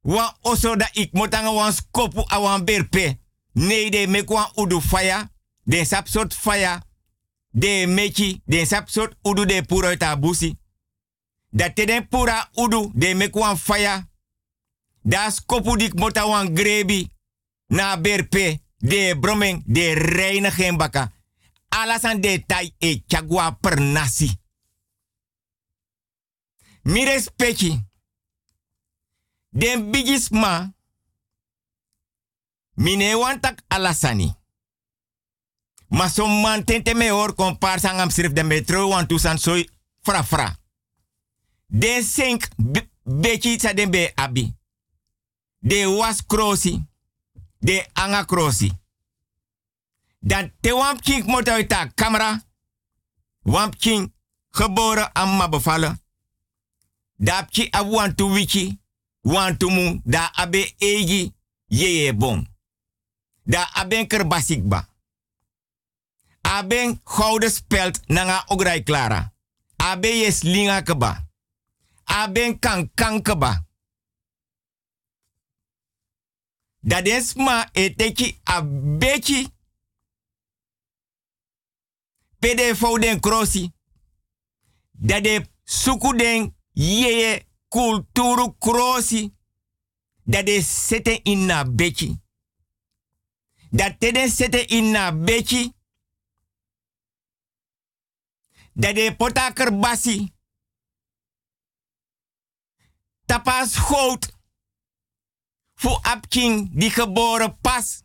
[0.00, 3.18] Wan oso da ik motanga wan skopu a wan berpe.
[3.52, 5.30] Nee de mek wan udu fire.
[5.62, 6.82] Den sap sort fire.
[7.50, 8.40] De meki.
[8.44, 8.88] Den sap
[9.22, 10.56] udu de puro eta busi.
[11.50, 14.08] Dat te den pura udu de mek wan fire.
[15.02, 17.10] Da skopu dik mota wan grebi.
[17.66, 18.60] Na berpe.
[18.78, 19.62] De broming.
[19.66, 21.12] De reinigen baka.
[21.74, 24.40] Alasan de tai e chagua per nasi.
[26.82, 27.80] Mi respecti.
[29.48, 30.74] Den bigisma.
[32.74, 34.34] Mine wantak alasani.
[35.88, 39.68] Ma som man tente me or kompar sangam sirif de metro wan tusan soy
[40.00, 40.56] fra fra.
[41.66, 42.48] Den sink
[43.02, 44.54] beki sa den be abi.
[45.58, 46.82] De was krosi.
[47.58, 48.81] De anga krosi.
[50.26, 52.42] Te wamp king moet uit de camera.
[53.42, 54.12] Wamp king
[54.50, 56.00] geboren amma bevallen.
[57.16, 57.70] Dapchi
[58.14, 58.80] tu wichi.
[59.20, 61.32] Wan tu mu da abe egi
[61.66, 62.46] yeye bom.
[63.44, 64.88] Da aben kerbasikba.
[66.40, 69.32] Aben gouden speld nanga ograi klara.
[69.76, 71.28] Abe yes linga keba.
[72.04, 73.66] Aben kan kan keba.
[76.80, 79.48] Dat is ma eteki abeki.
[82.42, 83.70] Pede fo den krosi.
[84.90, 89.34] Dat de suku den yeye kulturu krosi.
[90.24, 92.20] Dat de sete in na beki.
[93.70, 95.72] Dat den sete in na beki.
[98.72, 100.32] Dat de potaker basi.
[103.26, 104.32] Tapas goud.
[105.74, 108.01] Fu apking die geboren pas.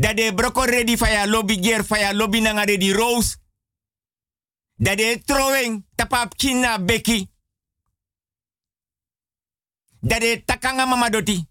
[0.00, 3.36] Dat de broko ready faya lobby ger faya lobby nanga ready rose.
[4.74, 7.30] Dat de throwing tapap kina beki.
[10.00, 11.46] Dat de takanga mama doti.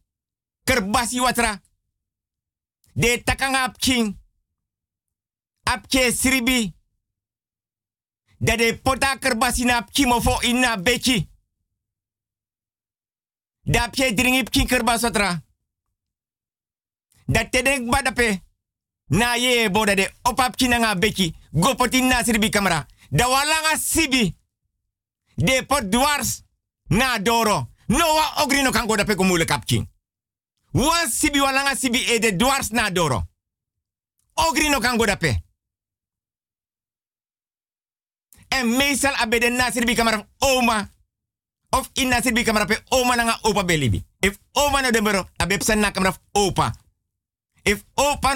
[0.64, 1.62] Kerbasi watra.
[2.94, 4.18] De takanga apking.
[5.64, 6.74] Apke sribi.
[8.38, 11.30] Dat de pota kerbasi na apkimofo inna beki.
[13.62, 15.49] Dat je dringip kin kerbas watra.
[17.30, 18.42] Dat te denk badape.
[19.08, 21.36] Na ye boda de opap kinanga beki.
[21.52, 22.86] Gopoti na sirbi kamera.
[23.10, 24.36] Da walanga sibi.
[25.36, 26.44] De pot dwars
[26.88, 27.70] na doro.
[27.88, 29.46] No wa ogri kango dape kumule
[31.10, 33.24] sibi walanga sibi e de dwars na doro.
[34.34, 35.44] Ogri no kango dape.
[38.48, 40.90] En meestal abede na sirbi kamera oma.
[41.70, 44.04] Of in na sirbi kamera pe oma nanga opa belibi.
[44.20, 46.74] If oma no demoro abep san na kamera opa.
[47.64, 48.36] If opa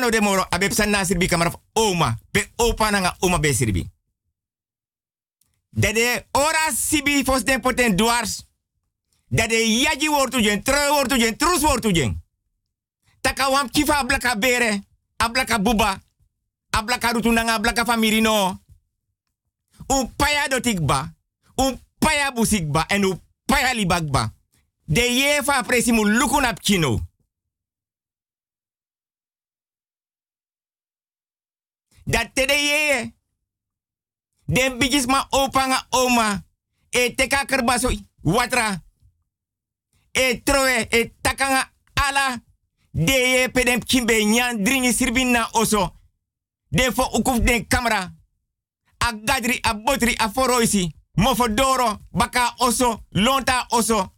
[0.50, 2.18] abep san na kamera oma.
[2.32, 3.90] Pe opa oma be sirbi.
[5.76, 8.46] Dede ora sibi fos den poten dwars.
[9.28, 12.22] Dede yaji wortu jen, tre wortu jen, trus wortu jen.
[13.22, 14.84] Taka wam kifa ablaka bere,
[15.18, 16.02] ablaka buba,
[16.70, 18.60] ablaka rutunanga, ablaka famiri no.
[19.88, 21.14] U paya dotikba,
[21.56, 24.32] u paya busikba, en u paya libakba.
[24.86, 27.00] De yefa presi mu lukun ap kino.
[32.04, 33.14] Dat te de ye.
[34.46, 36.46] Den bigis ma opa oma.
[36.90, 37.90] E teka kerbaso
[38.22, 38.84] watra.
[40.12, 42.44] E troe e takanga ala.
[42.92, 45.92] De ye pedem kimbe nyan dringi sirbin na oso.
[46.70, 48.14] De fo ukuf den kamera.
[48.98, 50.32] A gadri, a botri, a.
[51.16, 54.14] Mofodoro, baka oso, lonta oso.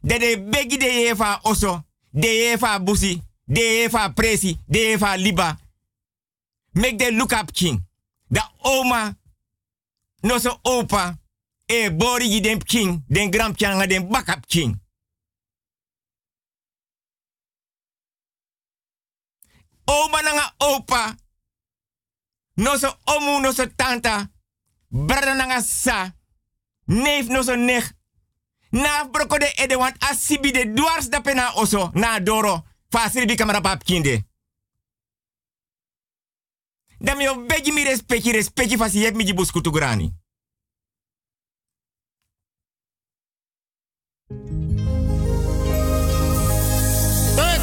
[0.00, 1.82] De de begi de ye fa oso.
[2.10, 3.27] De busi.
[3.48, 4.58] De ye fa presi.
[4.66, 5.56] De ye fa liba.
[6.74, 7.82] Make the look up king.
[8.30, 9.16] Da oma.
[10.22, 11.18] No so opa.
[11.66, 13.02] E bori den king.
[13.08, 14.78] Den gram kyanga den backup king.
[19.86, 21.16] Oma nanga opa.
[22.56, 24.28] No so omu no so tanta.
[24.90, 26.12] Brada nanga sa.
[26.86, 27.92] Neef no so nech.
[28.72, 31.90] Na broko de ede want asibi de dwars da pena oso.
[31.94, 32.67] Na doro.
[32.90, 34.24] Fasiri bi kamera pap kinde.
[37.00, 40.10] Dan yo begi mi respecti, respecti fasi yep mi di buskutu grani.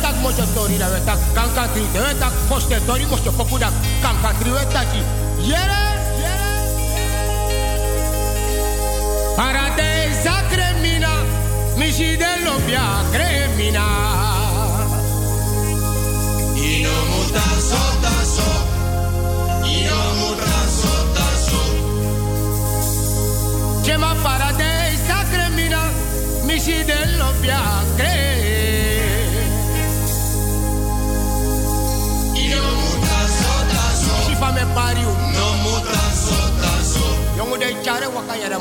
[0.01, 3.71] tak mojo tori da tak kanka tri te tak poste tori mojo poku da
[4.01, 5.01] kanka tri taki
[5.49, 5.83] yere
[9.35, 11.13] paradise cremina
[11.77, 12.85] misi de lobia
[34.75, 35.07] pariu.
[35.07, 37.05] No muta sota so.
[37.37, 38.59] Yongu de chare wakaya da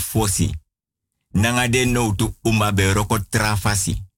[0.00, 0.54] fosi.
[1.32, 4.08] Nanga den no tu uma be roko trafasi.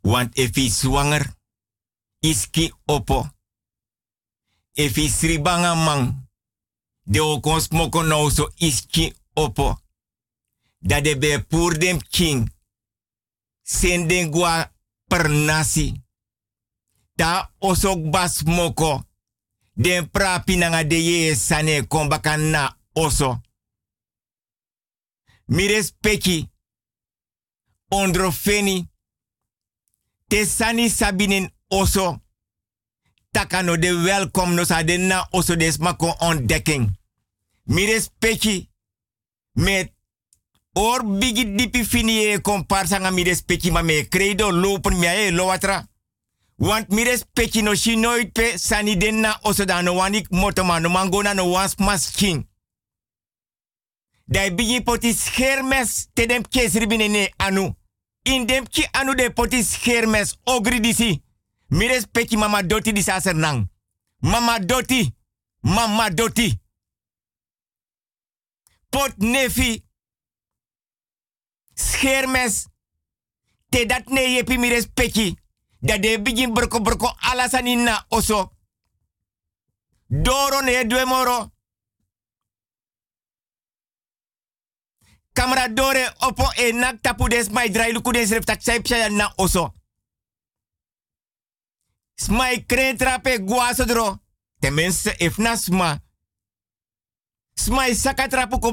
[0.00, 1.34] Want if hij zwanger,
[2.20, 3.30] iski opo.
[4.72, 6.28] Hij sribanga man,
[7.02, 9.80] de okon smoko no so iski opo.
[10.78, 12.54] Dat de be pour dem king.
[13.62, 14.72] Senden gua
[15.06, 16.02] per nasi.
[17.14, 19.04] Ta osok bas moko.
[19.72, 23.40] Den prapi nanga de ye sane kombaka na oso.
[25.46, 26.50] Mi respecti.
[27.88, 28.88] Ondro feni.
[30.28, 32.20] Te sani sabinin oso.
[33.30, 34.82] Takano de welkom no sa
[35.30, 36.98] oso des mako ontdekking.
[37.64, 38.00] Mi.
[39.52, 39.92] Met
[40.72, 45.88] or bigi dipi fini e komparsa nga mi respecti ma me credo lopen mi watra.
[46.56, 47.96] Want mi respecti no shi
[48.32, 52.46] pe sani den na oso da no wanik motoma no mangona no wans mas king.
[54.28, 57.74] Dai bigi poti schermes te dem kesri anu.
[58.22, 61.22] In ki anu de poti schermes ogri disi.
[61.68, 63.02] Mi respecti mama doti di
[63.34, 63.68] nang.
[64.20, 65.14] Mama doti.
[65.60, 66.60] Mama doti.
[68.90, 69.84] Pot nefi.
[71.74, 72.66] Schermes.
[73.68, 75.36] Te dat ne yepi mi respecti.
[75.80, 78.52] Dat de begin broko broko alasani na oso.
[80.08, 81.55] Doro ne dwe moro.
[85.36, 87.92] Kamera dore opo e nak tapu des mai drai
[89.16, 89.74] na oso.
[92.14, 94.18] Smai kren trape guaso dro.
[94.60, 96.00] Tenminste if na sma.
[97.54, 98.72] Smai saka trapu ko.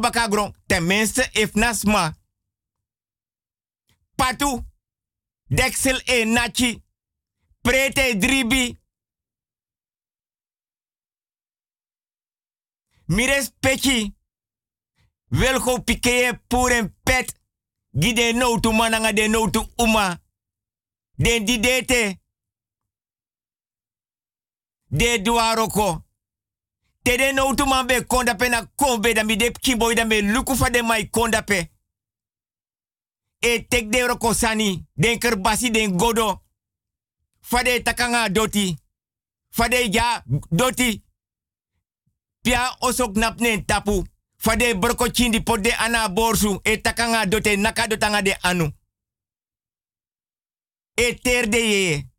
[4.15, 4.65] Patu.
[5.49, 6.83] Deksel e nachi.
[7.61, 8.79] Prete dribi.
[13.05, 14.15] Mires peki.
[15.33, 17.41] Welgo pikeye puren pet.
[17.99, 20.21] Gide no tu mananga de no tu uma.
[21.17, 22.19] Den di dete.
[24.87, 26.03] De duaroko.
[27.03, 28.05] Tede no tu man be
[28.49, 31.09] na kombe da mi de kiboy da me luku fa de mai.
[33.39, 34.85] E tek de roko sani.
[34.95, 36.41] Den kerbasi den godo.
[37.41, 38.77] Fade takanga doti.
[39.49, 41.03] Fade ja doti.
[42.41, 44.03] Pia osok napne tapu.
[44.43, 46.59] Fade broko chindi pode ana borsu.
[46.63, 48.71] E takanga dote naka dotanga de anu.
[50.95, 52.11] E terde ye.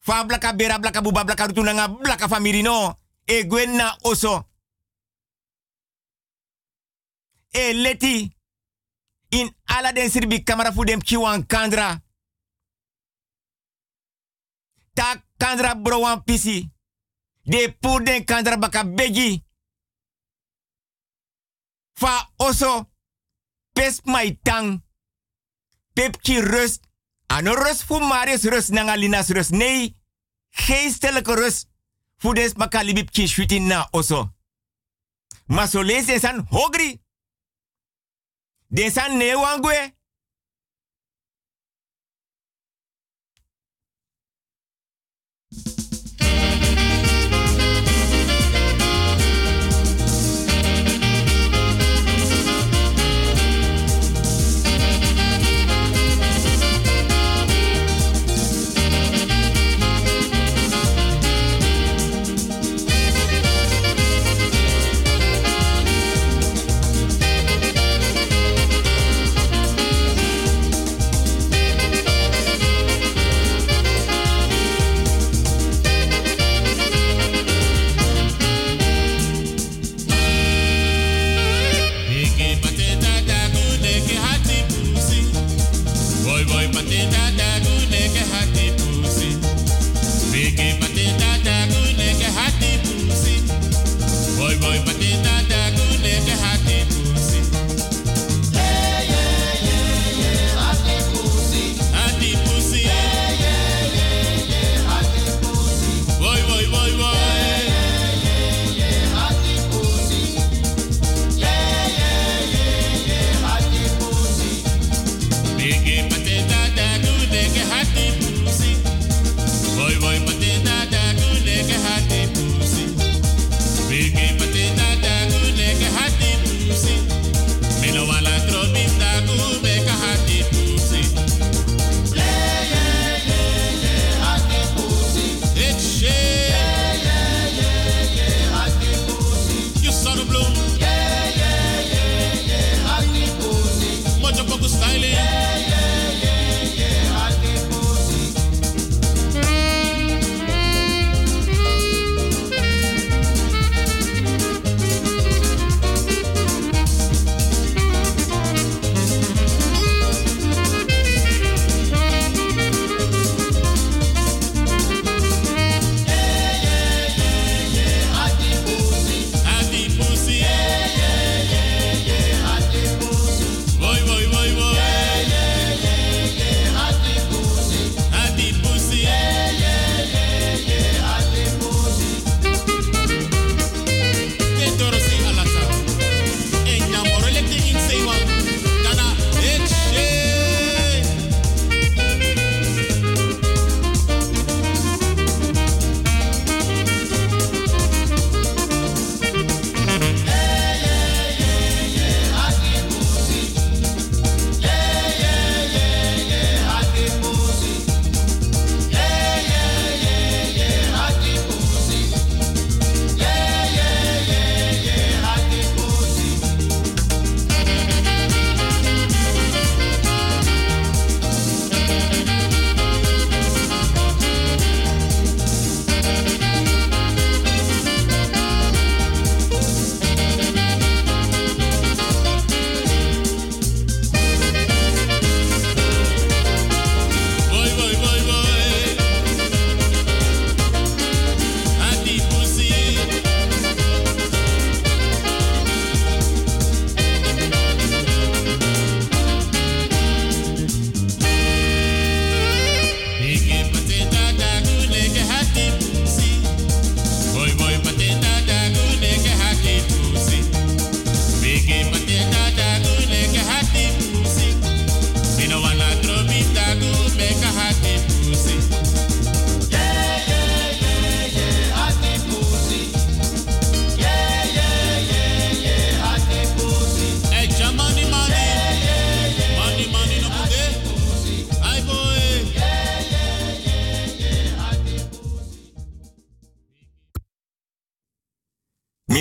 [0.00, 2.94] Fa blaka bera blaka buba blaka rutunanga blaka famiri no.
[3.26, 4.48] E gwen oso.
[7.52, 8.36] E leti.
[9.30, 12.02] In ala den sirbi kamera fu dem kiwan kandra.
[14.94, 16.70] Ta kandra bro wan pisi.
[17.42, 19.45] De pour den kandra baka begi.
[21.98, 22.90] Fa oso.
[23.72, 24.82] Pes mai tang.
[25.92, 26.84] Pep ki rust.
[27.26, 29.50] Ano rust maris rust nanga linas rust.
[29.50, 29.96] Nee.
[30.50, 31.68] Geestelijke rust.
[32.16, 34.34] Fu des baka libip ki shwitin na oso.
[35.46, 37.02] Maar zo je san hogri.
[38.68, 39.16] Den san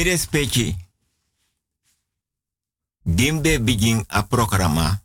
[0.06, 0.76] Mi respecti.
[3.02, 5.04] Dimbe begin a programma.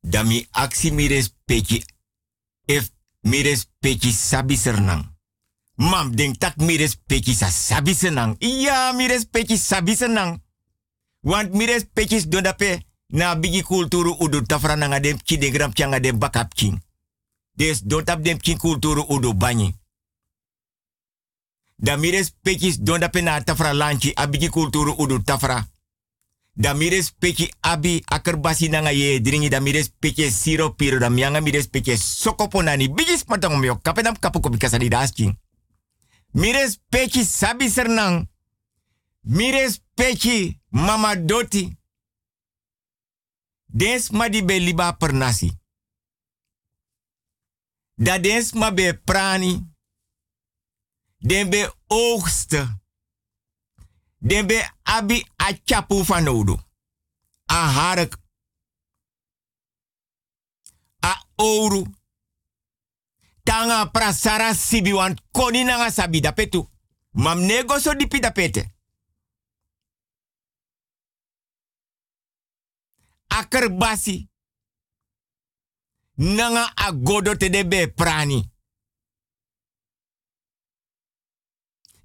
[0.00, 1.84] Da mi aksi mi respecti.
[2.64, 5.16] If mi respecti sabi sernang.
[5.74, 8.36] Mam denk tak mi respecti sa sabi senang.
[8.38, 10.42] Ja, mi respecti sabi senang.
[11.20, 16.00] Want mi respecti dondape na bigi kulturu udu tafra nanga dem ki de gram changa
[16.00, 16.80] dem bakap king.
[17.52, 19.74] Des don tap dem king kulturu udu banyi.
[21.78, 25.66] Da mi respecti dondape na tafra lanchi abigi kulturu udu tafra.
[26.52, 31.40] Da mi respecti abi akerbasi nanga ye dringi da mi respecti siro piro da mianga
[31.40, 35.38] mi respecti sokopo nani bigi spatang mio kapenam kapuko bikasa di dasking.
[36.32, 38.28] Mi respecti sabi sernang.
[39.20, 41.76] Mi respecti mama doti.
[43.66, 45.52] Des ma di be liba per nasi.
[47.94, 49.75] Da des ma be prani.
[51.26, 52.80] Den be oogsten.
[54.18, 56.28] Den be abi a chapu van.
[57.46, 58.16] A hark.
[61.00, 61.86] A ouro.
[63.42, 66.68] Tanga prasara sibi wan koni nanga sabi da petu.
[67.10, 68.74] Mam nego so dipi da pete.
[73.26, 74.28] Akerbasi.
[76.14, 78.50] Nanga agodo te de be prani.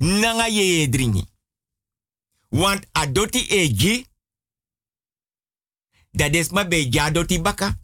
[0.02, 1.26] Nanga ye dringi.
[2.50, 4.06] Want adoti eji.
[6.12, 7.78] Da desma be jadoti baka.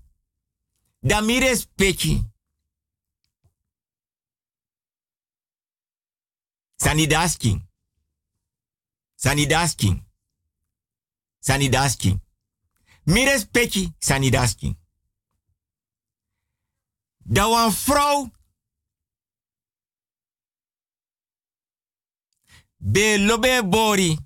[1.00, 2.24] Da mi respecti.
[6.76, 7.62] Sanidasking.
[9.16, 10.04] Sanidasking.
[11.40, 12.20] Sanidasking.
[13.04, 14.76] Mi respecti sanidasking.
[17.18, 18.32] Da wan vrouw
[22.92, 24.18] be lobe bori.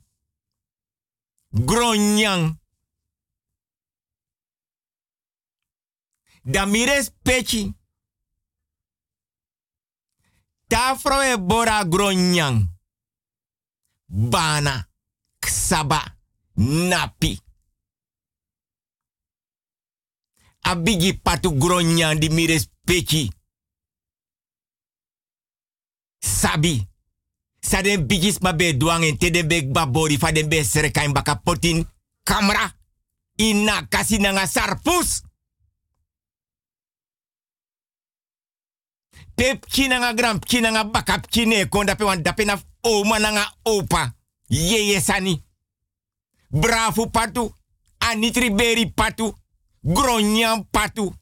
[1.53, 2.59] Gronyang
[6.43, 7.73] da mi respecti
[10.67, 12.69] ta vrouw e bora gronyang
[14.05, 14.89] bana
[15.39, 16.17] ksaba
[16.53, 17.39] napi.
[20.61, 23.31] Abigi patu gronyang di mi respecti
[26.19, 26.90] sabi
[27.61, 31.35] sa den bigis ma duang en te den babori fa den be sereka in baka
[31.35, 31.85] potin
[32.23, 32.73] kamera
[33.37, 35.21] ina kasi nanga sarpus.
[39.35, 44.13] Pep nanga gram nanga bakap kine kon dape wan dape na oma opa.
[44.49, 45.41] Yeye sani.
[46.49, 47.53] Brafu patu
[47.99, 49.33] anitri beri patu
[49.83, 51.13] gronyan patu.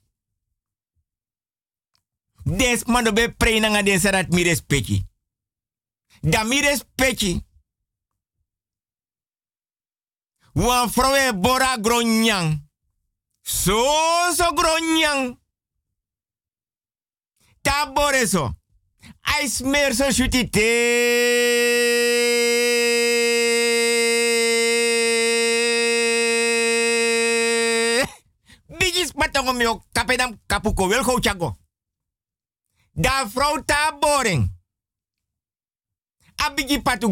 [2.45, 5.08] Des mando be pre nanga den sarat mi respecti
[6.21, 7.43] da mi respecti.
[10.53, 12.59] Wan frowe bora gronyang.
[13.41, 13.83] So
[14.33, 15.37] so gronyang.
[17.61, 18.53] Ta bore so.
[19.23, 20.67] I smear so shutite.
[28.79, 29.13] Bigis
[29.55, 31.55] mio kapedam kapuko wel go chago.
[32.93, 34.58] Da vrouw ta boring
[36.45, 37.09] abigi patu.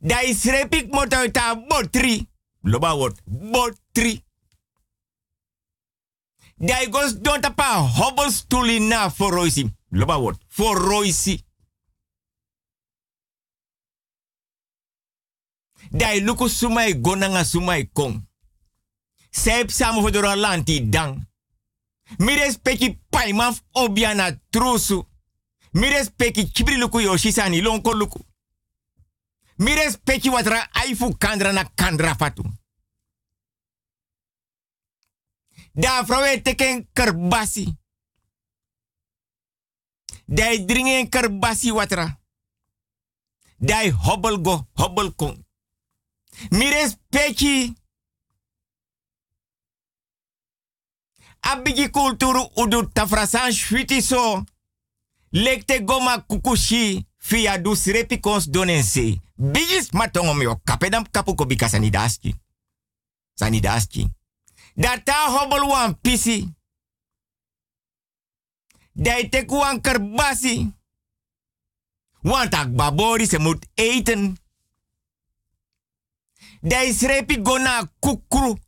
[0.00, 2.26] Da is repik moto ta botri.
[2.64, 4.24] Loba wot botri.
[6.56, 7.64] Da gos don tapa
[7.96, 9.70] hobos tuli na foroisi.
[9.90, 11.44] Loba wot foroisi.
[15.90, 18.26] Da luku sumai gonanga sumai kong.
[19.30, 21.26] Sep samu fodora lanti dang.
[22.18, 25.06] Mi respecti paimaf obiana trusu.
[25.72, 28.26] Mi respecti kibri luku yo shisani lonko luku.
[29.56, 32.42] Mi respecti watra aifu kandra na kandra fatu.
[35.74, 37.76] Da vrouwe teken kerbasi.
[40.26, 42.20] Dai dringen kerbasi watra.
[43.56, 45.44] Dai hobbel go, hobbel kon.
[46.50, 47.74] Mi respecti.
[51.40, 54.44] Abigi kulturu udu tafrasan shwiti so.
[55.32, 59.20] Lekte goma kukushi via dus repikons donense.
[59.34, 62.34] Bigis matongom yo kapedam kapuko bika sanidaski.
[63.34, 64.08] Sanidaski.
[64.74, 66.54] Data hobel wan pisi.
[68.92, 70.72] Dai tek wan kerbasi.
[72.22, 72.54] Want
[73.28, 74.36] se moet eten.
[76.60, 78.58] Dai srepi gona kukru.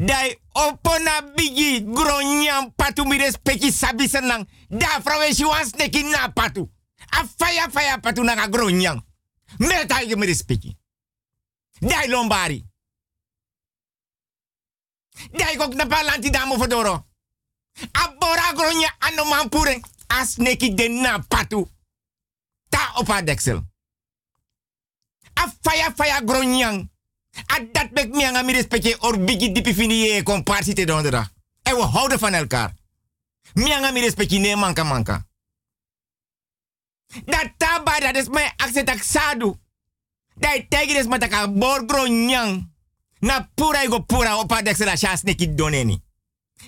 [0.00, 4.46] Dai opona bigi gronyam patu mi respecti sabi senang.
[4.68, 5.66] Da frawe si wan
[6.10, 6.70] na patu.
[7.10, 9.04] A faya patu nanga gronyam.
[9.58, 10.76] Merta je me respecti.
[11.80, 12.64] Dai lombari.
[15.32, 17.06] Dai kok na palanti damo fodoro.
[17.92, 19.80] Abora gronya ano mampure.
[20.08, 21.68] As neki den na patu.
[22.68, 23.60] Ta opa deksel.
[25.34, 26.20] A faya faya
[27.46, 27.68] gronyang.
[27.68, 31.28] A dat mek mi anga mi respecte or bigi dipi fini ye komparsi te dondera.
[31.62, 32.72] En we houden van elkaar.
[33.54, 35.26] Mi anga mi respecte ne manka manka.
[37.24, 39.54] Dat taba dat is mijn accetak sadu.
[40.34, 42.68] Dat tegi des mataka borgro nyang.
[43.18, 46.02] Na pura igo pura opa dekse la chas neki doneni.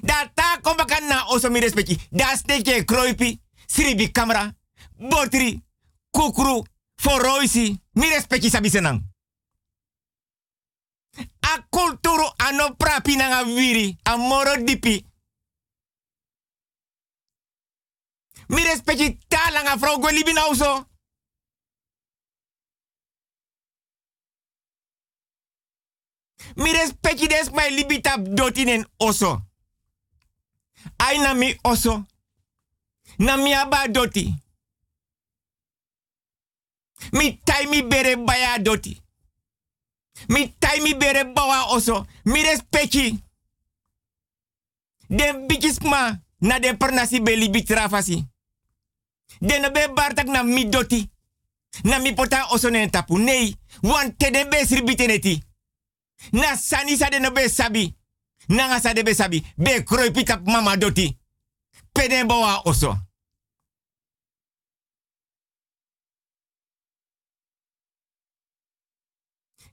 [0.00, 1.98] Dat ta kombakan na oso mi respecti.
[2.10, 3.40] Dat steke kroipi.
[3.66, 4.54] Sribi kamera.
[4.98, 5.62] Botri.
[6.10, 6.62] Kukru.
[6.96, 7.80] Foroisi.
[7.92, 9.11] Mi respecti sabi senang.
[11.40, 13.96] A kulturu ano prapi nanga viri.
[14.04, 15.04] A moro dipi.
[18.48, 20.86] Mi respecti talanga vrouw Gwelibi zo.
[26.56, 29.40] Mi respecti des my libita dotinen oso.
[30.96, 32.06] Ai na mi oso.
[33.18, 33.52] Na mi
[33.90, 34.34] doti.
[37.12, 39.01] Mi tai mi bere baya doti.
[40.28, 42.06] Mi tai mi bere bawa oso.
[42.24, 43.22] Mi respecti.
[45.08, 48.24] Den bikis ma na den pernasi be libi trafasi.
[49.40, 51.10] Den be bartak na mi doti.
[51.84, 53.18] Na mi pota oso nen tapu.
[53.18, 55.42] Nee, want te den be sribiteneti.
[56.32, 57.94] Na sani sa den be sabi.
[58.48, 59.44] Nanga sa de be sabi.
[59.56, 61.18] Be kroi pitap mama doti.
[61.94, 62.96] Peden bawa oso.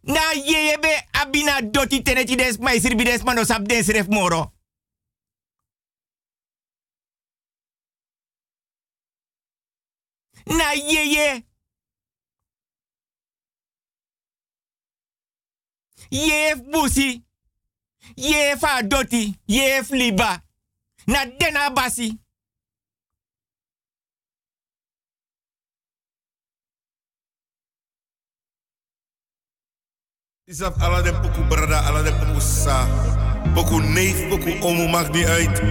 [0.03, 4.51] Na yeye be abina doti teneti des mai sirbi des mano sab des moro.
[10.47, 11.43] Na yeye.
[16.11, 17.23] Yef busi.
[18.15, 19.35] Yef a doti.
[19.47, 20.41] Yef liba.
[21.07, 22.17] Na dena basi.
[30.49, 32.87] Isaf ala den poku brada, ala den poku sa.
[33.53, 35.61] Poku neef, poku omu, maakt niet uit.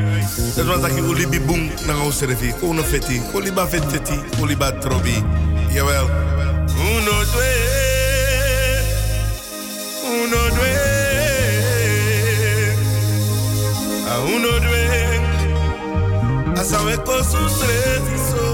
[0.54, 2.54] Dat was dat je ulibi boom na ons revi.
[2.60, 5.24] Kono feti, koliba feteti, koliba trobi.
[5.68, 6.06] Jawel.
[6.94, 7.52] Uno, dwe.
[10.04, 10.72] Uno, dwe.
[14.08, 14.86] A uno, dwe.
[16.54, 18.46] Asa we kosu trevi so.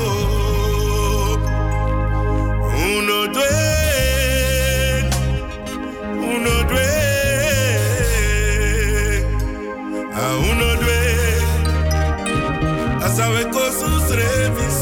[2.96, 3.83] Uno, dwe.
[10.14, 11.04] A uno due
[13.02, 14.73] a sabe con sus revisores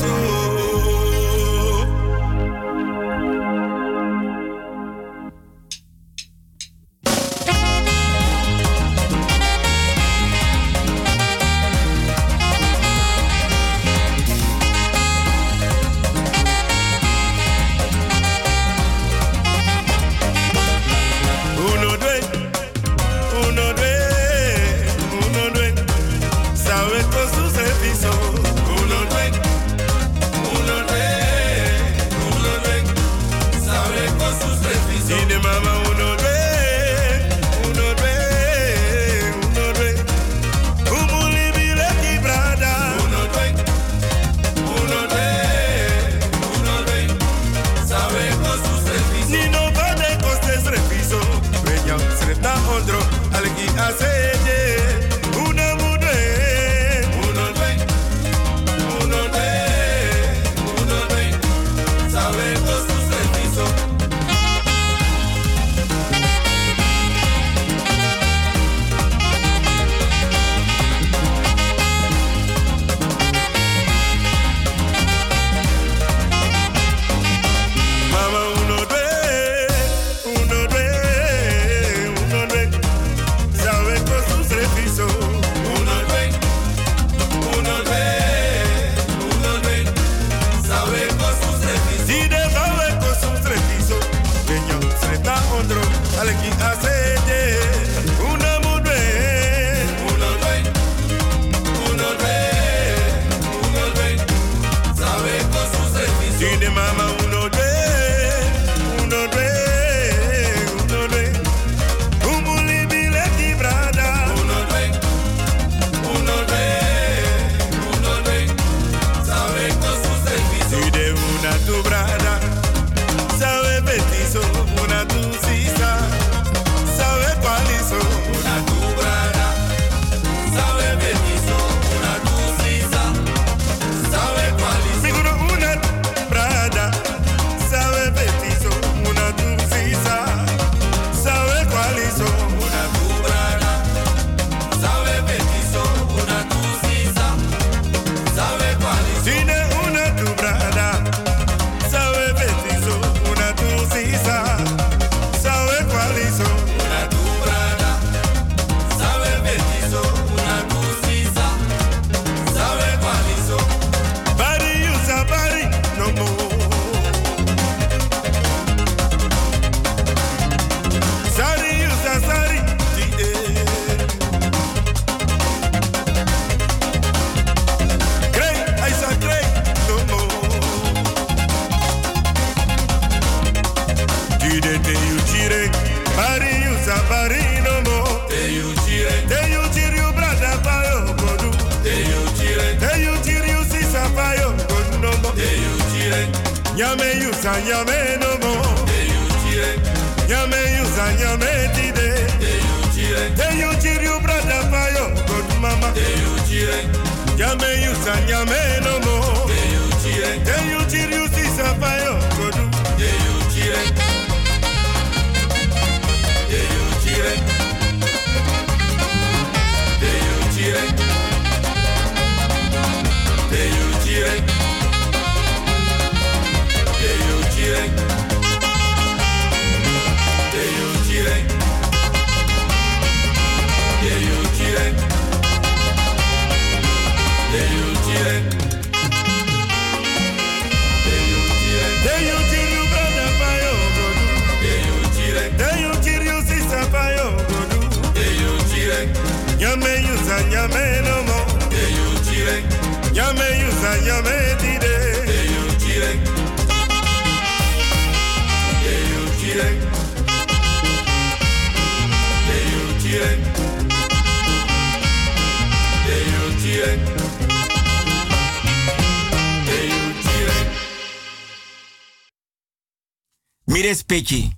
[274.12, 274.52] Respecti.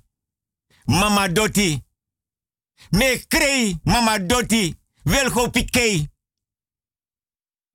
[0.87, 1.81] Mama Doti.
[2.91, 4.75] Me krei, Mama Doti.
[5.05, 6.09] Welgo pikei.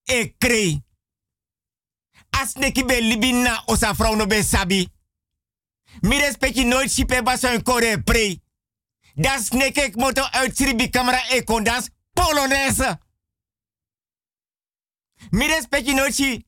[0.04, 0.84] E krei.
[2.30, 4.90] As neki be libina osa vrouw no sabi.
[6.02, 8.42] Mi respecti nooit sipe baso een kore prei.
[9.16, 9.50] Das
[9.96, 13.00] moto uit sribi camera e kondans Polonaise.
[15.32, 16.46] Mi respecti nooit si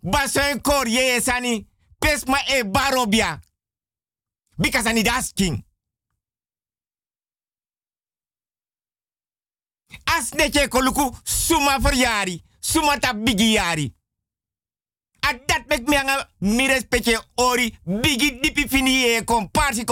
[0.00, 1.66] baso een kor ye sani.
[1.98, 3.40] Pesma e barobia.
[4.58, 5.64] Because ani das king.
[10.06, 12.42] As neke koluku suma verjari.
[12.60, 13.94] Suma ta bigi yari.
[15.22, 16.68] A dat mek me anga mi
[17.36, 19.84] ori bigi dipi fini ye komparsi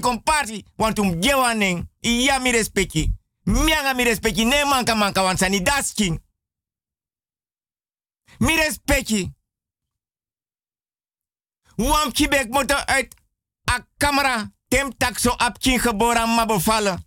[0.00, 0.64] komparsi.
[0.76, 1.88] Want um gewaning.
[2.00, 3.08] Iya mi respecte.
[3.44, 6.20] Mi anga mi ne manka manka want sani das king.
[8.38, 9.32] Mi respecte.
[12.12, 13.14] Kibek moto uit
[13.70, 14.52] a camera.
[14.68, 17.06] Tem takso ap king geboren ma bevallen.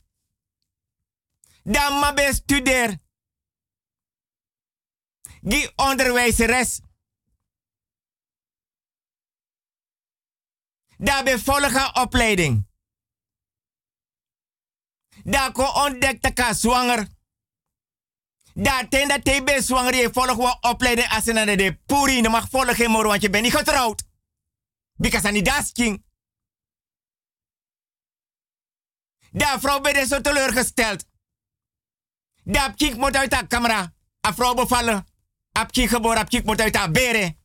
[1.64, 2.98] Dan ma be studeer.
[5.42, 6.80] Die onderwijzeres.
[10.98, 12.68] Daar be volgen opleiding.
[15.24, 17.08] Daar ko ontdekte ka zwanger.
[18.54, 22.22] Daar ten dat be zwanger je volg wat opleiding als een de puri.
[22.22, 24.04] Je mag volgen maar want je bent niet getrouwd.
[24.94, 26.05] Because aan das king.
[29.38, 31.06] Daar vrouw ben zo teleurgesteld.
[32.44, 33.94] Daar king moet uit haar camera.
[34.28, 35.06] A vrouw bevallen.
[35.52, 37.38] Ap king geboren, king moet uit haar beren.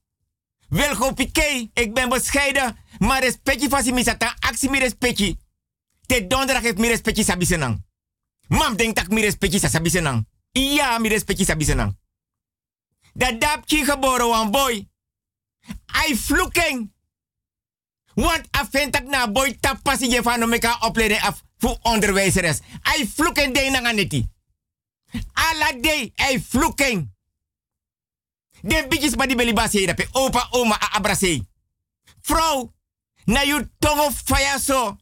[0.69, 2.77] Wil go piqué, ik ben bescheiden.
[2.99, 5.37] Maar respectje van si misata, actie mi respectje.
[6.07, 7.85] Te donderdag heeft mi respectje sabisenang.
[8.49, 10.27] Mam denkt dat mi respectje sa sabisenang.
[10.53, 11.99] Ja, mi respectje sabisenang.
[13.15, 14.89] Dat dap geboren wan boy.
[15.87, 16.93] Ai vloeking.
[18.15, 22.61] Want afentak na boy tapasi je van meka opleiding af voor onderwijzeres.
[22.81, 24.29] Hij vloeken de nanganeti.
[25.33, 27.15] Alla day hij vloeken.
[28.61, 31.47] De bigis maar die belibas hier Opa, oma, abrase.
[32.21, 32.75] Vrouw,
[33.25, 34.97] na je tongo fayaso.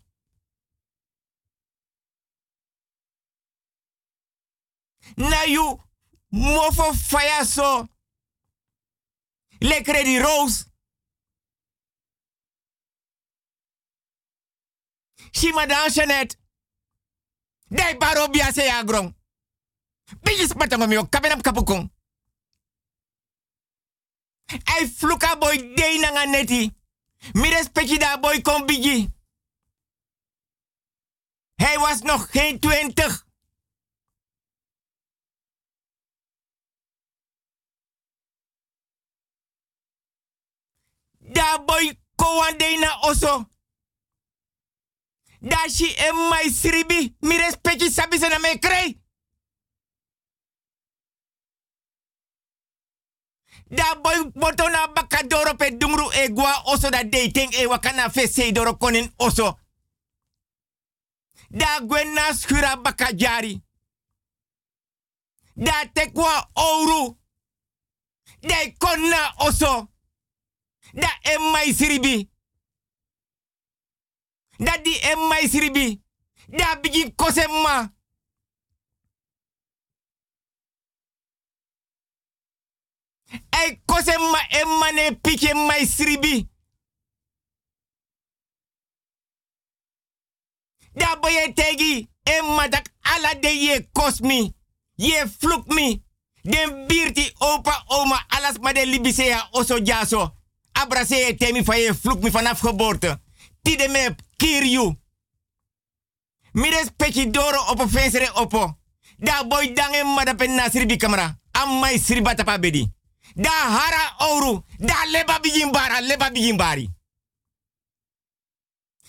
[5.15, 5.81] Na you
[6.29, 7.89] mofo fayaso
[9.59, 10.19] lecredi rose.
[10.19, 10.65] die roos.
[15.33, 15.91] Shima dan,
[17.71, 19.15] Dai baro biase ya grong.
[20.23, 21.91] Bitches matango mi o kapukong.
[24.65, 26.73] Ai fluka boy dei nanga neti.
[27.35, 29.09] Mi respecti da boy kon bigi.
[31.55, 33.27] Hij was nog geen twintig.
[41.19, 43.49] Da boy kowan na oso.
[45.41, 47.17] Da shi en mai sribi.
[47.21, 49.01] Mi respecti sabi se na me krei.
[53.71, 56.29] Da boy boto na baka doro pe dumru e
[56.65, 59.59] oso da dating e wakana fese doro konin oso.
[61.51, 63.63] Da gwen na skura baka jari.
[65.55, 67.19] Da tekwa ouro.
[68.41, 69.89] Da konna oso.
[70.95, 71.75] Da emmai
[74.59, 76.03] dat die en mij sribi.
[76.47, 77.95] Dat begin kosema.
[83.49, 86.49] Ei kosema en mane pike mij sribi.
[90.93, 92.11] Dat ben je tegen.
[92.23, 92.71] En maar
[93.41, 94.53] de kost me.
[94.95, 96.01] Je.
[96.43, 100.35] Den birti opa oma alas maar de libisea oso jaso.
[100.73, 103.21] Abrasee temi van je vloek me vanaf geboorte.
[103.63, 104.95] Tide me kirju.
[106.53, 108.79] Mi respecti doro opo fensere opo.
[109.19, 111.37] Da boy dange madapen nasiri bi kamera.
[111.53, 112.87] Amai siribata pa bedi.
[113.35, 114.63] Da hara oru.
[114.79, 115.39] Da leba
[115.73, 116.01] bara.
[116.01, 116.89] Leba bijin bari.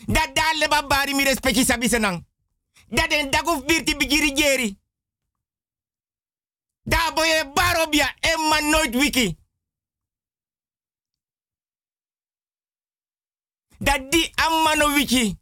[0.07, 2.25] Da da leba bari mi respecti sabi senang.
[2.87, 4.77] Da den daguf birti bigiri.
[6.83, 9.38] Da boye barobia emma nooit wiki.
[13.79, 15.37] Da di ammano wiki.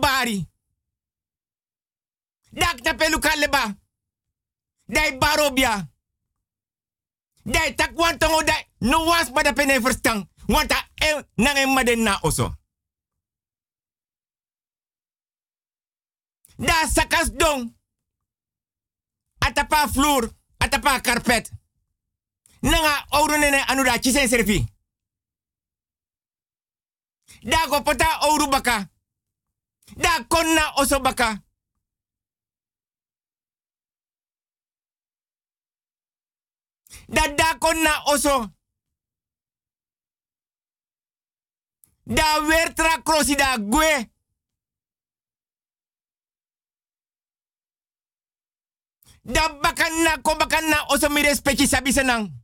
[0.00, 0.48] Bari.
[2.50, 3.76] Dak tapelu kaleba.
[4.86, 5.88] Dai barobia.
[7.42, 8.66] Dai tak wantongo dai.
[8.80, 10.28] No was pada pene verstang.
[10.48, 12.54] Wanta e nange maden na oso.
[16.56, 17.76] Da sakas dong.
[19.38, 20.30] Atapa vloer.
[20.58, 21.50] Atapa karpet.
[22.60, 24.73] Nanga ouro nene anu da chisen servi.
[27.42, 28.88] Da go pota.
[29.96, 31.42] Da konna oso baka.
[37.08, 38.50] Da da konna oso.
[42.06, 44.10] Da wertra krosi da gwe.
[49.24, 50.36] Da bakana ko
[50.88, 52.43] oso mi respecti sabi senang.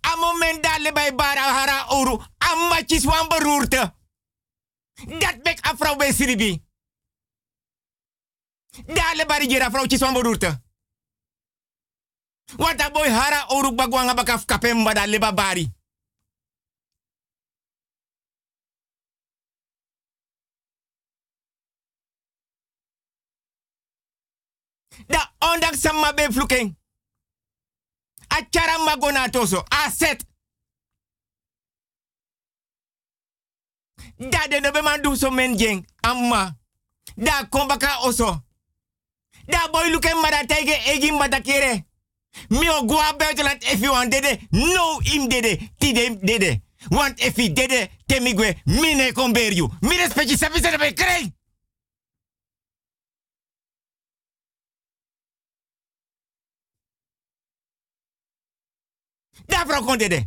[0.00, 2.18] A moment da le bij bara hara oru.
[2.38, 3.94] Amma chis wan beroerte.
[5.18, 6.64] Dat bek a vrouw bij siribi.
[8.86, 10.62] Da le bari jera vrouw chis wan beroerte.
[12.56, 15.72] Want a boy hara oru bagwanga bakaf kapem bada leba bari.
[25.06, 26.81] Da ondanks sama be fluking.
[28.32, 29.64] A chara magona toso.
[29.70, 30.24] A set.
[34.18, 35.84] Da de no so men jeng.
[36.02, 36.56] Amma.
[37.16, 38.42] Da kombaka oso.
[39.46, 41.84] Da boy luken mada tege egin mada kere.
[42.48, 44.40] Mi o gwa buitenland if you want dede.
[44.52, 45.70] No im dede.
[45.78, 46.62] Tide dede.
[46.90, 49.68] Want if he dede temigwe mine komber you.
[49.82, 51.32] Mi respecti sabi se be krei.
[59.52, 60.20] Da vrouw kon dede.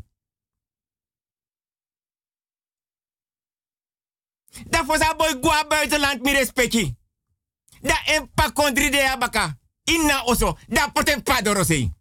[4.70, 6.96] Da fosa boy gwa buitenland mi respecti.
[7.82, 9.58] Da en pa kondri de abaka.
[9.84, 10.58] Inna oso.
[10.68, 11.94] Da poten padoro sei.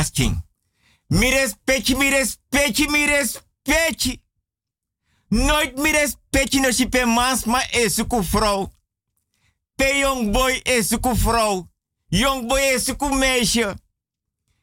[0.00, 0.42] Sani das king.
[1.08, 4.22] Mi respecti, mi respecti, mi respecti.
[5.28, 8.72] Nooit mi respecti no si pe mans ma e suku vrouw.
[9.76, 11.68] Pe young boy e suku vrouw.
[12.08, 13.74] Young boy e suku meisje.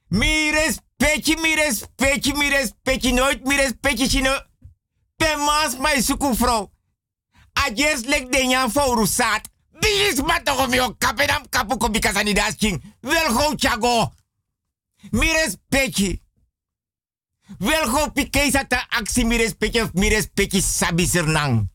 [0.10, 3.12] Mi respecti, mi respecti, mi respecti.
[3.12, 4.32] Nooit mi respecti sino
[5.16, 6.72] pe mans ma e suku vrouw.
[7.76, 9.50] Just lek de nyan voor rusat.
[9.80, 12.82] Bis matoko mi o kapenam kapu ko bikasa ni das king.
[13.02, 14.14] Wel go chago.
[15.12, 16.22] Mi respecti.
[17.58, 19.44] Wel go pikesa ta aksi mi
[19.82, 21.70] of mi respecti sabi sernang.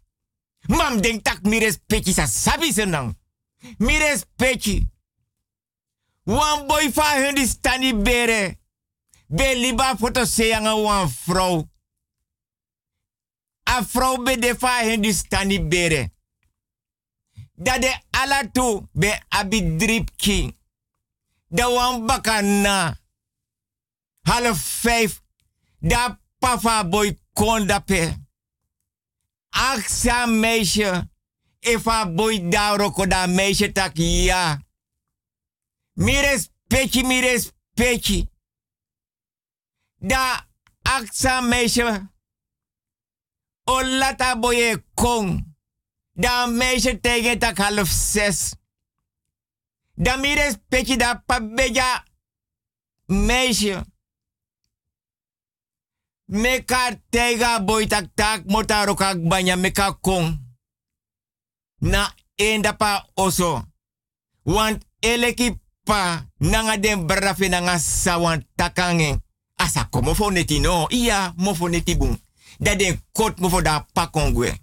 [0.69, 1.71] Mam denk tak mi
[2.13, 3.17] sa sabi sernang.
[3.79, 4.87] Mi respecti.
[6.25, 8.59] Wan boy fa hun bere.
[9.27, 11.71] Be liba foto seyanga wan vrouw.
[13.65, 16.11] A vrouw be de fa hun bere.
[17.55, 20.57] Dat de alatu be abi drip king.
[21.49, 23.02] Da wan baka na.
[24.23, 25.20] Half vijf.
[25.78, 28.15] Da papa boy kon da pe.
[29.51, 31.11] Aksa meisje.
[31.61, 34.59] Efa boy da roko da meisje tak ja.
[35.93, 38.28] Mi respecti, mi respecti.
[39.99, 40.47] Da
[40.82, 42.11] aksa meisje.
[43.65, 45.44] O lata boye kong.
[46.12, 48.55] Da meisje tegen tak half zes.
[49.94, 52.05] Da mi respecti da pabeja
[53.07, 53.91] meisje.
[56.33, 60.33] Meka tega boy tak tak motaro kak banya meka kong.
[61.81, 63.63] Na enda pa oso.
[64.45, 69.21] Want eleki pa nanga den brafe nanga sawan takange.
[69.57, 70.87] Asa komo fo neti no.
[70.91, 72.17] Iya mofo neti bung.
[72.59, 74.57] Da den kot mofo da pakongwe.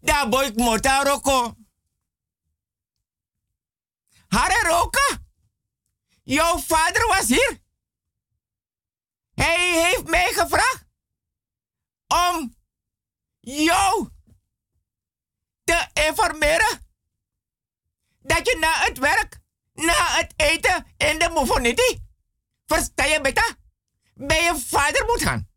[0.00, 1.54] Da boy motaro ko.
[4.28, 5.20] Hare roka.
[6.24, 7.61] Jouw vader was hier.
[9.34, 10.84] Hij heeft mij gevraagd
[12.06, 12.54] om
[13.40, 14.08] jou
[15.64, 16.80] te informeren
[18.22, 19.40] dat je na het werk,
[19.72, 22.02] na het eten in de mofoniti,
[22.66, 23.56] versta je beta,
[24.14, 25.48] bij je vader moet gaan.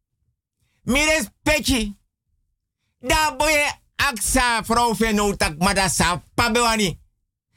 [0.82, 1.98] Mires petje,
[3.00, 7.00] daar boy je aksa vrouw venotak madasa pabewani.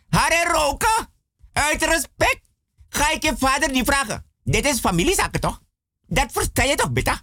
[0.09, 1.13] Hare roken,
[1.53, 2.51] uit respect,
[2.89, 4.27] ga ik je vader niet vragen.
[4.45, 5.61] Dit is familiezaken toch?
[6.09, 7.23] Dat versta je toch, beta?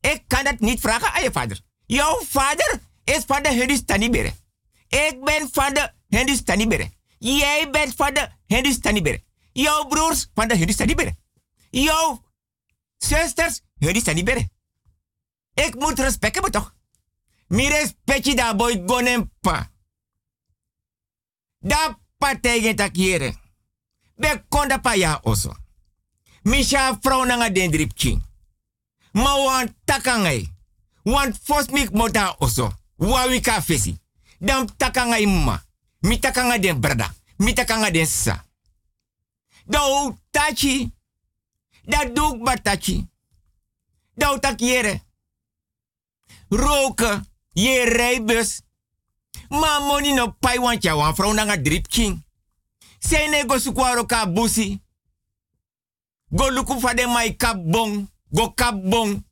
[0.00, 1.60] Ik kan dat niet vragen aan je vader.
[1.86, 4.32] Jouw vader is van de Hindustanibere.
[4.88, 6.90] Ik ben van de Hindustanibere.
[7.18, 9.24] Jij bent van de Hindustanibere.
[9.52, 11.16] Jouw broers van de Hindustanibere.
[11.70, 12.24] Jouw
[12.96, 14.48] zusters Hindustanibere.
[15.54, 16.74] Ik moet respect hebben, toch?
[17.46, 19.70] Mi respecti da boy gonempa.
[21.58, 23.34] Da pa tegen takiere.
[24.14, 25.59] Be konda pa ya oso.
[26.42, 28.22] Misha vrouw nanga den drip king.
[29.12, 30.48] Ma wan takangai.
[31.02, 32.72] Want fos mik mota oso.
[32.96, 33.98] Wawi ka fesi.
[34.38, 35.62] Dan takangai ma.
[36.00, 36.18] Mi
[36.60, 37.14] den brada.
[37.36, 38.44] Mi takanga den sa.
[40.30, 40.92] Tachi.
[41.84, 43.08] Da duk batachi.
[44.14, 45.02] Da u takiere.
[46.48, 47.26] Roken.
[47.52, 48.60] Je rijbus.
[49.48, 52.24] Ma money no pai want ya wan vrouw nanga drip king.
[52.98, 54.80] Sene go sukwaro ka busi.
[56.30, 58.10] Go luku fa de mai kap bong.
[58.28, 59.24] Go kap bong.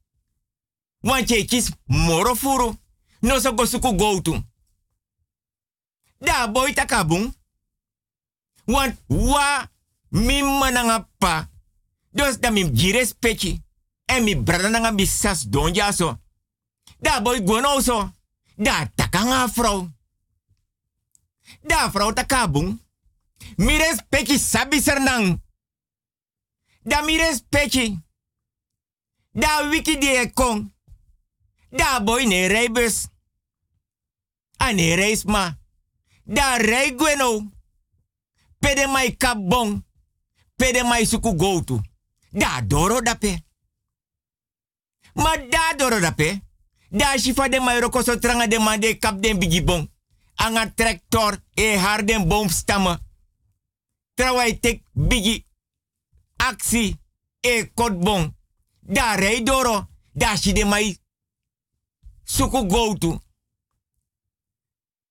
[1.00, 2.74] Want je kis moro furu.
[3.20, 4.42] No so go suku go tu.
[6.18, 7.34] Da boy takabung.
[8.64, 9.70] Want wa
[10.08, 11.48] mi mananga pa.
[12.10, 13.62] Dus da mi gires pechi.
[14.04, 15.46] En mi brada nanga mi sas.
[17.00, 18.10] Da boy gono so.
[18.56, 19.88] Da takanga vrouw.
[21.62, 22.80] Da vrouw takabung.
[23.56, 24.82] Mi respecti sabi.
[26.88, 28.00] Da mi respecti.
[29.32, 30.72] Da wiki die kong.
[31.70, 33.08] Da boy ne rijbus.
[34.56, 35.58] A ne reisma.
[36.24, 37.50] Da rij gweno.
[38.58, 39.84] Pede mai kabong.
[40.56, 41.80] Pede mai suku.
[42.30, 43.44] Da doro dape.
[45.14, 46.42] Ma da doro dape.
[46.90, 49.90] Da shifa de mai roko so tranga de de kap den bigibong.
[50.34, 53.06] Anga tractor e harden boomstammen.
[54.14, 55.47] Terwijl tek bigi
[56.38, 57.00] actie
[57.40, 58.34] e kotbong.
[58.80, 59.88] Da rij doro.
[60.12, 60.98] Da shi de mai
[62.24, 63.20] suku go.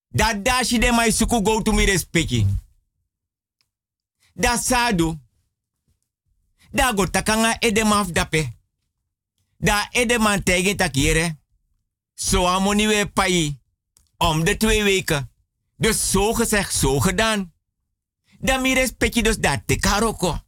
[0.08, 2.46] Da da shi de mai suku go mi respecti.
[4.34, 5.20] Da sadu.
[6.72, 8.56] Da go takanga edemaf dape.
[9.58, 11.38] Da edeman tegen takiere.
[12.14, 13.60] Zo amoni we pai.
[14.18, 15.32] Om de twee weken.
[15.76, 17.54] Dus zo gezegd, zo gedaan.
[18.40, 20.47] Dan mi respecti dus dat te karoko.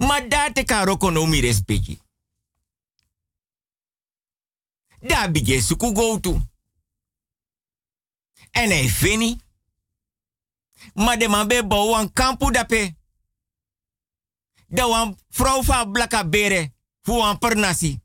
[0.00, 2.00] Ma da te ka roko no mi respecti.
[5.00, 6.40] Da bige suku go to.
[8.50, 9.40] En hij fini.
[10.94, 11.64] Maar de man be
[11.98, 12.94] een kampu dape.
[14.66, 16.72] Da wan vrouw van blaka bere.
[17.02, 18.00] Wan pernasi.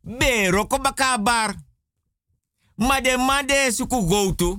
[0.00, 1.54] Be roko baka bar.
[2.74, 4.56] Maar de man de suku.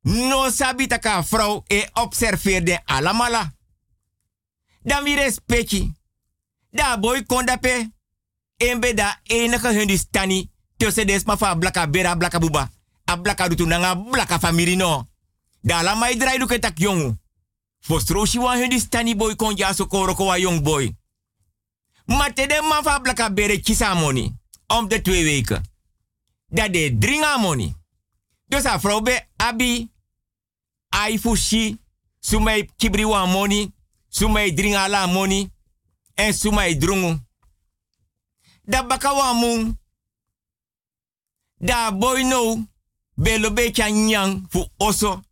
[0.00, 3.57] No sabi taka vrouw e observeerde alamala.
[4.82, 5.92] Dan mi respecti.
[6.70, 7.90] Da boy kondape.
[8.56, 10.50] Embe da enige hundi stani.
[10.76, 12.70] Tussen des fa blaka bera blaka buba.
[13.04, 15.08] A blaka dutu nanga blaka famiri no.
[15.60, 17.16] Da la mai drai duke tak jongu.
[17.80, 20.96] Fostro shi wan stani boy kon so koroko wa jong boy.
[22.04, 24.32] Maar te de man fa blaka bere kisa money.
[24.66, 25.64] Om de twee weken.
[26.46, 27.74] Dat de dringa money.
[28.46, 29.02] Dus a vrouw
[29.36, 29.90] abi.
[30.88, 31.78] Ai fushi.
[32.20, 33.72] Sumai kibri money.
[34.18, 35.50] Sumai dringa la money.
[36.14, 37.20] En sumai drungu.
[38.62, 39.78] Da baka wan mung.
[41.56, 42.66] Da boy no.
[43.14, 45.22] Belo be nyang fu oso.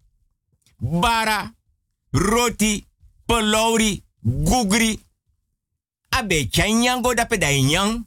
[0.79, 1.55] Bara.
[2.11, 2.87] Roti.
[3.27, 4.05] Pelauri.
[4.23, 5.03] Gugri.
[6.09, 8.07] Abe chanyango da pe da nyang.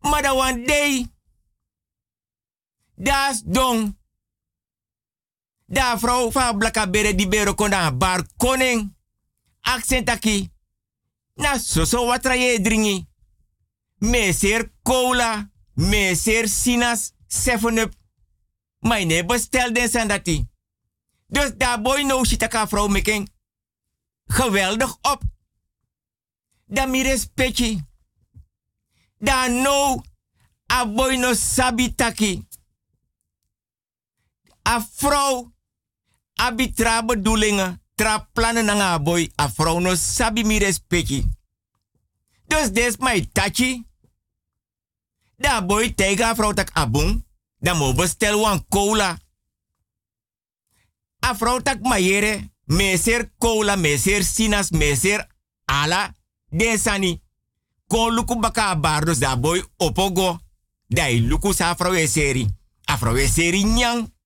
[0.00, 1.06] Maar wan day.
[2.94, 3.96] Das dong.
[5.66, 8.96] Da vrouw van blaka bere di bero konda bar koning.
[9.74, 10.50] Accent aki.
[11.34, 13.08] Na soso watra ye dringi.
[13.98, 15.50] Meser cola.
[15.74, 17.12] Meser sinas.
[17.26, 17.94] Seven up.
[18.78, 20.48] Maar ne bestel den sandati.
[21.26, 23.28] Dus daar boy no shitaka vrouw meken.
[24.26, 25.22] Geweldig op.
[26.66, 27.80] Dan mi respecti.
[29.18, 30.02] Da no.
[30.72, 32.46] A boy no sabitaki.
[34.68, 35.52] A vrouw.
[37.06, 37.82] Bedoelingen.
[37.98, 39.30] Tra plannen na nga boy.
[39.34, 41.26] A vrouw no sabi mi respecti.
[42.46, 43.86] Dus des my tachi.
[45.36, 46.70] Da boy tega vrouw tak.
[47.58, 49.18] Dan mo bestel wan cola.
[51.18, 52.50] A tak mayere.
[52.64, 55.26] Meser cola, meser sinas, meser
[55.64, 56.14] ala.
[56.50, 57.22] Desani.
[57.86, 60.38] Kon luku baka bardos da boy opogo.
[60.86, 62.46] Dai luku sa e seri.
[62.84, 64.16] A e seri nyang.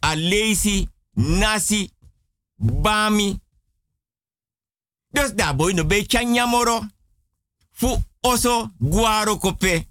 [0.00, 1.93] A lazy, nasi,
[2.56, 3.40] bami.
[5.10, 6.88] Dus da boy no be chanyamoro.
[7.70, 9.86] Fu oso guaro kope.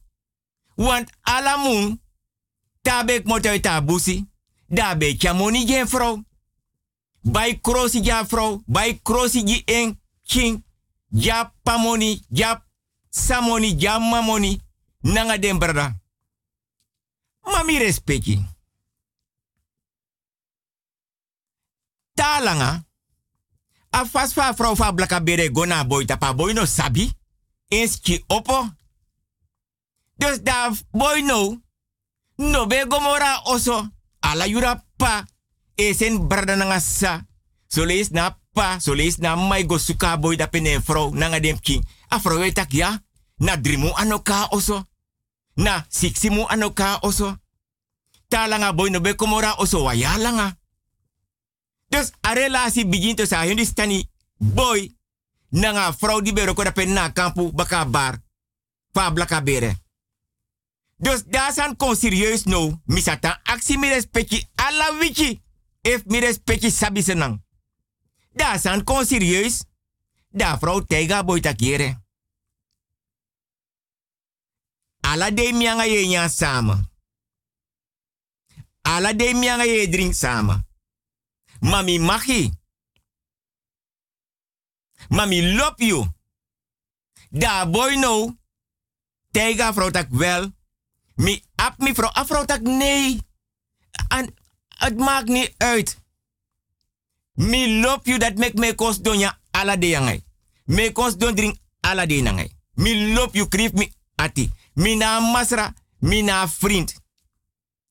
[0.76, 2.02] Want alamun
[2.82, 4.26] tabek motoy tabusi.
[4.68, 6.26] Da be chamoni gen.
[7.22, 8.64] Bij krosi ja vrouw.
[8.66, 10.64] Bij krosi ji en king.
[11.10, 12.66] Ja pamoni, ja
[13.10, 14.60] samoni, ja mamoni.
[15.00, 16.02] Nanga den brada.
[17.42, 18.53] Mami respecti.
[22.24, 22.86] Talanga.
[23.92, 27.12] A fas fa vrouw fa blaka bere gona boy tapa boy no sabi.
[27.68, 28.70] Inski opo.
[30.16, 31.62] Dus da boy no.
[32.38, 33.90] No be gomora oso.
[34.20, 35.26] Ala yura pa.
[35.76, 37.26] Esen brada nanga sa.
[38.12, 38.80] Na pa.
[38.80, 41.12] So lees na mai go suka boy da pene vrouw.
[41.14, 41.84] Nanga dem king.
[42.08, 42.20] A
[42.54, 43.04] tak ja.
[43.38, 44.86] Na drimu anoka oso.
[45.56, 47.38] Na siksimu anoka oso.
[48.30, 50.63] Talanga boy no be komora oso wa ya langa.
[51.94, 53.48] Dus a relatie begint zijn.
[53.48, 54.96] Jullie boy.
[55.50, 58.18] Nanga vrouw die bero ko dapen na kampu baka bar.
[58.92, 59.78] Pa blaka bere.
[60.98, 62.82] Dus daar zijn kon serieus no.
[62.86, 65.42] Misata actie mi respecti alla wiki.
[65.82, 67.42] If mi respecti sabi senang.
[68.32, 69.64] Daar zijn kon serieus.
[70.30, 72.02] Daar vrouw tega boy takiere.
[75.00, 76.92] Alla de mianga nya samen.
[78.82, 80.73] Alla de mianga ye drink samen.
[81.64, 82.52] Mami magi.
[85.10, 86.08] Mami lop you.
[87.30, 88.38] Da boy no.
[89.32, 90.52] Tega vrouw tak wel.
[91.16, 92.12] Mi ap mi vrouw.
[92.18, 93.22] A vrouw tak nee.
[94.08, 94.36] En
[94.68, 96.02] het maakt niet uit.
[97.34, 100.24] Mi lop you dat mek me kos don ya ala de yangai.
[100.64, 102.52] Me kos don drink ala de nangai.
[102.74, 104.52] Mi lop you krif mi ati.
[104.74, 105.74] Mi na masra.
[106.00, 106.94] Mi na vriend.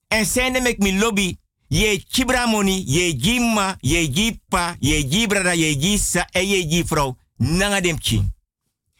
[0.08, 1.40] En sende mek mi lobby.
[1.72, 7.16] Ye chibra money, ye jimma, ye jipa, ye jibrada, ye jisa, en ye jifrou.
[7.36, 8.20] Nanga dem chi.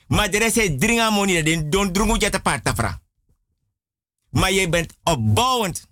[0.07, 3.03] Maar de dringa money, den don drungu jata parta fra.
[4.31, 5.86] Maar je bent opbouwend.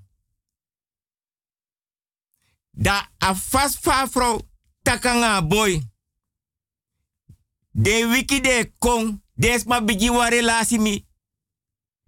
[2.70, 4.40] Da a fast fa vrouw
[4.82, 5.82] takanga boy.
[7.70, 11.06] De wiki de kong, des ma bigi wa relasi mi.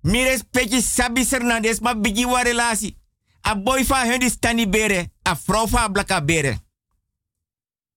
[0.01, 3.01] Mi respecti sabi serna des ma bigi wa relasi.
[3.43, 6.61] A boy fa hundi stani bere, a vrouw blaka bere.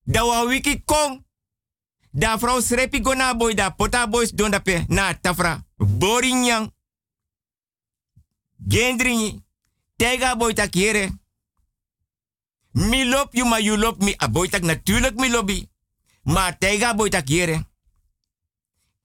[0.03, 1.26] Da wa wiki kong.
[2.11, 5.65] Da vrouw srepi go boy da pota boys don da pe na tafra.
[5.77, 6.73] Borinyang.
[8.67, 9.43] Gendringi.
[9.95, 11.09] Tega boy tak yere.
[12.72, 15.69] Mi you ma you lop mi a boy tak natuurlijk mi lobby.
[16.23, 17.67] Maar tega boy tak yere.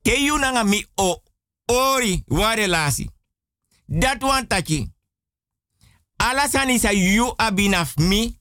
[0.02, 1.22] Te you nanga mi o
[1.66, 3.08] ori wa relasi.
[3.86, 4.92] Dat wan taki.
[6.20, 8.36] Alasani sa you abinaf mi.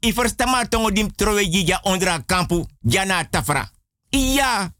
[0.00, 3.70] I versta maar tongo dim trowe jija ondra kampu jana tafra.
[4.10, 4.74] Iya.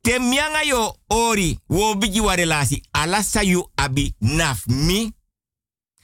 [0.00, 2.82] Te mianga yo ori wo biji wa relasi.
[2.90, 5.12] Alasa you abi naf mi.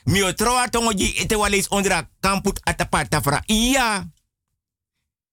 [0.04, 3.42] Mi o trowa tongo ji ete walis ondra kampu atapa tafra.
[3.46, 4.06] Iya.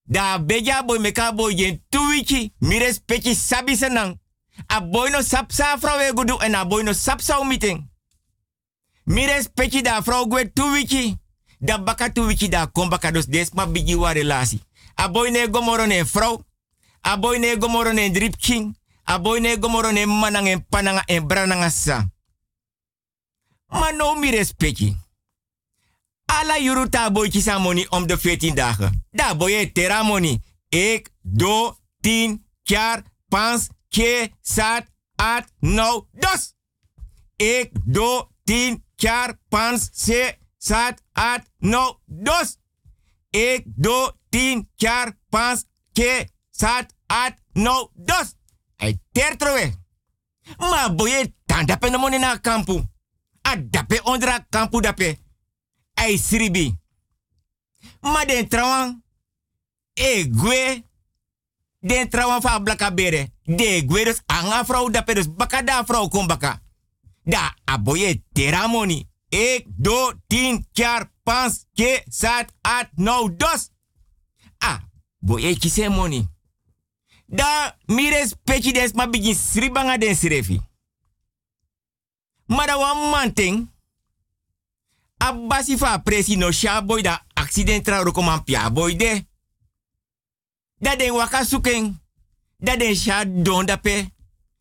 [0.06, 2.53] Da beja boy meka boy jen tuwichi.
[2.60, 4.19] Mi respecti sabi senang.
[4.68, 7.40] A boy no sap sa vrouw we gudu en a no sap sa
[9.03, 9.26] meeting.
[9.26, 11.18] Mi respecti da vrouw gwe tuwichi.
[11.60, 14.61] Da baka tuwichi da kom baka dos des ma bigi wa relasi.
[14.95, 16.44] A boy ne gomoro ne vrouw.
[17.02, 17.57] A boy ne
[19.57, 22.10] gomoro ne manang en pananga en brananga sa.
[23.68, 24.95] Maar no mi respecti.
[26.26, 29.06] Alla yuruta boy kisa money om de 14 dagen.
[29.11, 30.40] Da boy e tera money.
[30.69, 36.53] Ik, do, tien, jaar, pans, ke, sat, at, nou, dos.
[37.36, 42.57] Ik, do, tien, jaar, pans, se, sat, at, nou, dos.
[43.30, 48.34] Ik, do, tien, jaar, pans, ke, sat, at, nou, dos.
[48.76, 49.73] Hij tertrowe.
[50.57, 52.84] Maar boy, dan dape no money na kampu.
[53.48, 55.18] A dape ondra kampu dape.
[55.94, 56.78] Hij sribi.
[58.02, 59.03] Maar den trouwan,
[59.94, 60.84] e gwe,
[61.80, 63.30] den trouwan fa blaka bere.
[63.44, 66.61] De gwe dus anga vrouw dape dus baka da vrouw kom baka.
[67.32, 69.06] Da aboye teramoni.
[69.30, 73.70] Ik, do, tien, jaar, pans, ke, sat, at, nou, dos.
[74.58, 74.82] Ah,
[75.20, 76.28] boye kise money.
[77.26, 80.60] Da mires pechi des ma bigi sribanga den srefi.
[82.45, 83.70] Maar da wan manting,
[85.18, 89.26] abasi fa presi no sha boy da accident tra roko man pia boy de.
[90.78, 91.45] Da den waka.
[92.58, 94.10] Da den sha don da pe.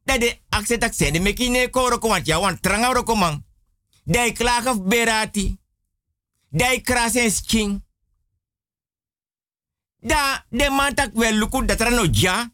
[0.04, 3.44] Da de accident accent meki ne ko roko man tia wan tranga roko man.
[4.34, 5.58] Klagen berati.
[6.52, 7.84] I krasen skin.
[10.00, 12.52] Da de man tak wel luku dat er no ja.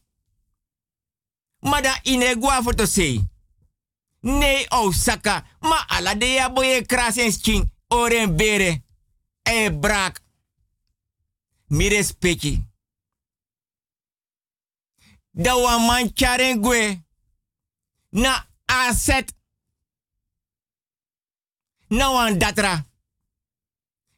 [1.61, 3.29] Maar da ine gwa for to say.
[4.21, 5.45] Nee, oh saka.
[5.61, 7.73] Ma ala de ya boye krasen skin.
[7.89, 8.83] Oren bere.
[9.43, 10.21] E brak.
[11.67, 12.65] Mi respecti.
[15.31, 17.06] Da wa man charen gwe.
[18.17, 19.35] Na asset.
[21.89, 22.87] Na wan datra.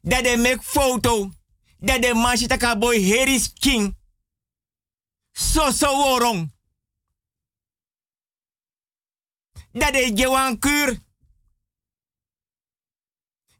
[0.01, 1.31] Da de make foto.
[1.77, 3.97] Da de man shitaka boy heris king.
[5.31, 6.51] So so worong.
[9.71, 10.97] Da de gewan kur.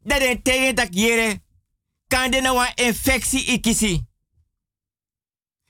[0.03, 0.93] Dat de tegen tak.
[2.07, 4.08] Kan de nou een infectie ikisi.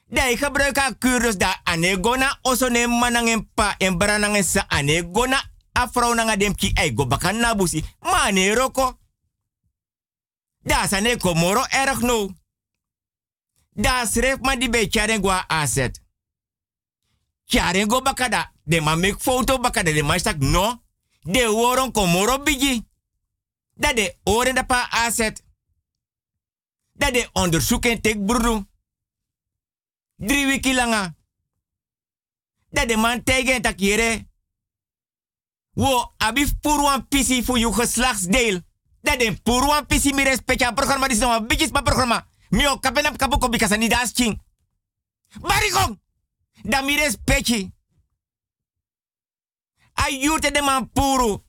[0.09, 5.41] Gebruikt aan kurus da anegona oso ne manang en pa en sa anegona
[5.73, 7.83] afro nanga dem ki ay go bakan na busi.
[8.01, 8.99] Ma ne roko.
[10.63, 12.29] Da sa ne komoro erg no.
[13.75, 16.01] Da sref ma di be charen gwa aset.
[17.45, 18.51] Charen go bakada.
[18.63, 20.83] De ma make foto bakada de ma stak no.
[21.23, 22.87] De woron komoro bigi.
[23.75, 25.43] Dat de oren da pa aset.
[26.93, 28.68] Dat de onderzoeken tek broedu.
[30.19, 31.15] Drie wiki langa.
[32.69, 34.27] Dat de man tegen tak yere.
[35.71, 38.61] Wo abif purwan pisi voor je geslachtsdeel.
[39.01, 42.27] Dat de purwan pisi mi respecta programma dis nou bijis pa programma.
[42.49, 44.41] Mi o kapenap kapuko bikasa ni das ching.
[45.41, 45.99] Barikong.
[46.61, 47.71] Da mi respecti.
[49.93, 51.43] Ayurte de man puru.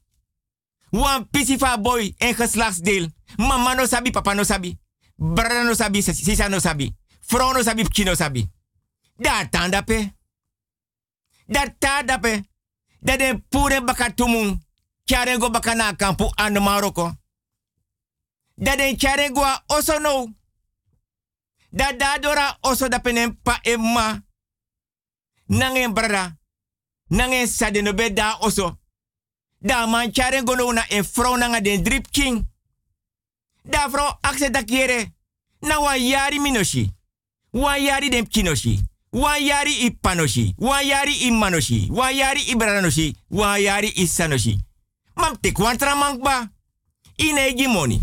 [0.90, 3.10] Wan pisi fa boy en geslachtsdeel.
[3.36, 4.78] Mama no sabi, papa no sabi.
[5.16, 6.96] Brada no sabi, sisa no sabi.
[7.26, 8.50] Vrouw no sabi, pchi no sabi.
[9.20, 10.14] Da tanda pe.
[11.46, 12.42] Da tada pe.
[13.00, 14.60] Da den pure baka tumun.
[15.04, 17.12] Kyarengo baka na kampu an Marokko.
[18.54, 20.34] Da den kyarengo a oso no.
[21.70, 24.22] Da da dora oso da penen pa emma.
[25.46, 26.36] Nangen brada.
[27.10, 28.78] Nangen sade no be da oso.
[29.58, 32.46] Da man charen gono na en vrouw nanga den drip king.
[33.62, 34.62] Da vrouw akse da.
[35.60, 36.94] Na wa yari minoshi.
[37.50, 38.89] Wa yari den kinoshi.
[39.12, 40.54] Wa yari ipanoshi.
[40.58, 41.88] Wa yari imanoshi.
[41.90, 43.16] Wa yari ibranoshi.
[43.30, 44.58] Wa yari isanoshi.
[45.16, 46.48] Mam te kwantra mankba.
[47.16, 48.00] Ine gi money.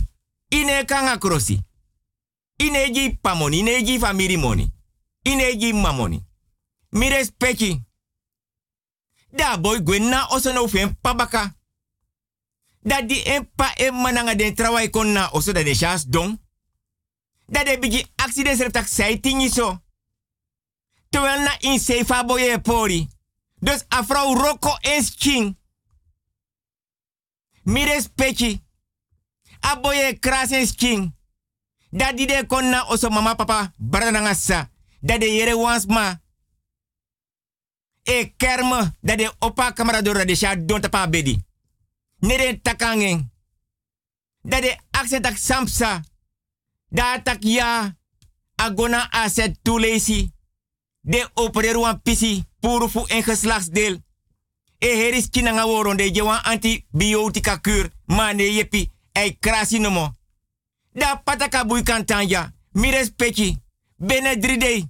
[0.51, 1.61] Ine kanga krosi.
[2.59, 3.59] Ine gi pamoni.
[3.59, 4.71] Ine gi family money.
[5.23, 6.23] Inegi mamoni.
[6.91, 7.81] Mi respecti.
[9.31, 10.51] Da boy gwen na oso
[11.01, 11.53] pabaka.
[12.83, 16.37] Da di en pa en mananga den travay kon na oso de chas don.
[17.47, 19.77] Da de bigi accident sertak sai tingi so.
[21.17, 23.09] Terwijl na in sefa boye pori.
[23.59, 25.57] Dus afro roko en skin.
[27.63, 28.63] Mi respecti.
[29.59, 31.15] Aboye kras en skin.
[31.89, 34.69] Da di de kon na oso mama papa brada sa.
[34.99, 36.21] Da de yere wans ma.
[38.03, 41.43] E kerme de opa kamaradora de sha don tapa bedi.
[42.19, 43.31] Nere takangen.
[44.41, 46.03] Da de akse samsa.
[46.89, 47.95] Da tak ya.
[48.55, 50.35] Agona aset tulesi.
[51.07, 52.43] De opereru wan pisi.
[52.59, 54.03] Puru en geslachtsdeel.
[54.77, 57.89] E heris kinanga woron de jewan antibiotica kuur.
[58.05, 58.91] Ma ne yepi.
[59.11, 60.13] Ei krasi nomo.
[60.91, 62.53] Da pataka bui kantanja.
[62.71, 63.57] Mi respecti.
[63.95, 64.85] Bene dridei.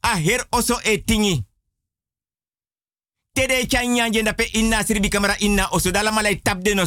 [0.00, 1.46] A her oso e tingi.
[3.32, 6.86] Tede chanyang jenda pe inna sirbi kamera inna oso dala malai tap de.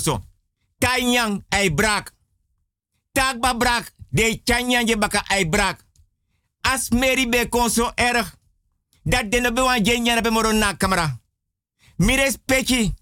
[0.77, 2.13] Tanyang ay brak.
[3.11, 3.93] Tak ba brak.
[4.09, 4.41] De
[4.85, 5.85] je baka ay brak.
[6.61, 8.38] As meri be konso erg.
[9.03, 9.83] Dat de no be wan
[10.21, 11.19] be moro na kamera.
[11.95, 12.93] Mi respecti.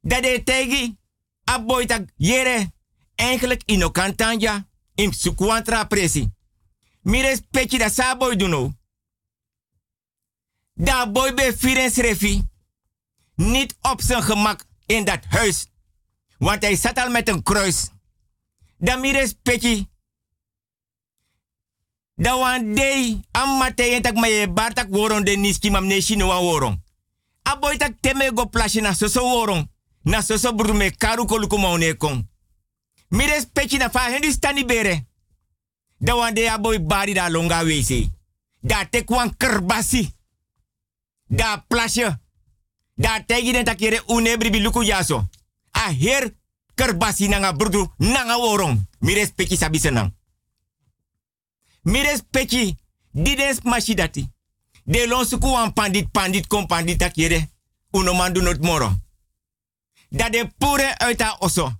[0.00, 0.96] Dat de tegi.
[1.44, 2.72] Aboy tak yere.
[3.14, 4.68] Eigenlijk ino kantanja.
[4.94, 6.28] Im sukuantra presi.
[7.02, 8.72] Mi respecti da sa boy duno.
[10.74, 12.48] Da boy be firen srefi
[13.38, 15.66] niet op zijn gemak in dat huis.
[16.38, 17.88] Want hij zat al met een kruis.
[18.78, 19.88] Dan mires petje.
[22.18, 24.46] Dan wan day amate yentak maye
[24.90, 26.76] woron de niski mam neshi no woron.
[27.44, 29.68] Aboy tak teme go plasje na soso woron.
[30.04, 32.26] Na soso brume karu koluku maune kon.
[33.10, 35.06] Mires petje na fa hendi stani bere.
[36.00, 38.10] Dan wan day aboy bari da longa wese.
[38.62, 40.12] Da tek wan kerbasi.
[41.28, 42.18] Da plasje
[42.96, 45.24] da tegi den une bribi luku yaso.
[45.70, 46.34] A her
[46.74, 48.86] kerbasi nanga brudu nanga worong.
[49.00, 49.78] Mires peki sabi.
[51.88, 52.76] Mires peki
[53.10, 54.28] didens mashidati.
[54.84, 57.48] De lon suku wan pandit pandit kom pandit takere.
[57.90, 58.92] Uno mandu not moro.
[60.08, 61.72] Da de pure uit haar osso.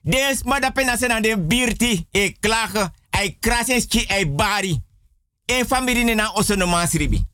[0.00, 2.92] Des ma da pena sen de birti e klagen.
[3.10, 4.80] Ai krasenski ai bari.
[5.44, 7.24] En familie na osso no mansribi.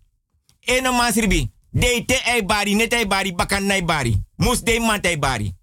[0.61, 1.51] En no mansribi.
[1.71, 4.23] De te ei bari, net ei bari, bakan bari.
[4.37, 5.55] Mus de man ei bari.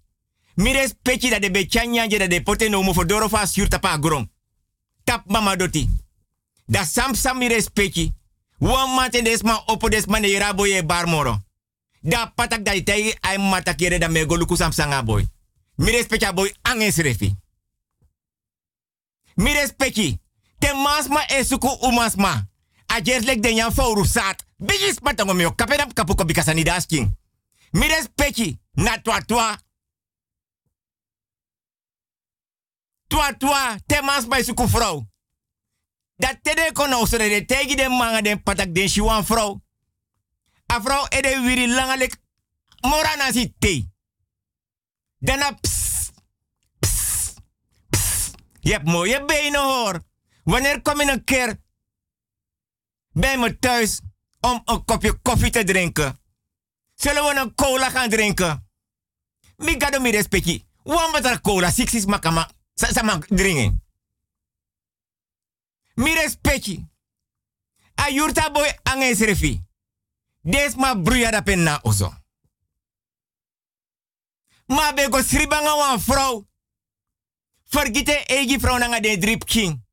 [0.54, 4.30] Mires pechi da de bechanya je da de pote no fodoro fa sur tapa grom.
[5.04, 5.88] Tap mama doti.
[6.66, 8.12] Da sam sam mires pechi.
[8.58, 11.38] Wan mate des ma opo des man e rabo ye bar moro.
[12.00, 15.24] Da patak da itei ai mata kere da mego luku sam sanga boy.
[15.76, 17.36] Mires pecha boy anges refi.
[19.34, 20.18] Mires pechi.
[20.58, 22.48] Te masma esuku umasma.
[22.86, 24.44] Ajer lek den yan fauru sat.
[24.56, 27.16] Bigis matango meo kaperap kapuko bikasani dasking.
[27.70, 29.58] Mires pechi na twa twa.
[33.06, 35.06] Twa twa temas bij suku vrouw.
[36.16, 39.62] Dat tede kono so de tegi den manga den patak den shiwan vrouw.
[40.72, 42.16] A vrouw ede wiri langalek
[42.80, 43.88] morana si te.
[45.18, 46.10] Dana ps,
[46.78, 47.34] ps,
[47.90, 48.30] ps.
[48.60, 50.04] Je hebt mooie benen hoor.
[50.44, 51.60] Wanneer kom je een keer
[53.12, 54.00] bij me thuis
[54.40, 56.20] om een kopje koffie te drinken?
[56.94, 58.68] Zullen we een cola gaan drinken?
[59.56, 60.64] Mi gado mi respecti.
[60.82, 62.50] Wan wat cola, six is makama.
[62.74, 63.85] Sa sama drinken.
[65.96, 66.84] Mi respecti.
[67.94, 69.60] A yurta boy anges refi.
[70.40, 72.14] Des ma bruya da penna oso.
[74.66, 76.46] Ma bego sribanga wan vrouw.
[77.64, 79.84] Vergite egi vrouw nanga de drip king.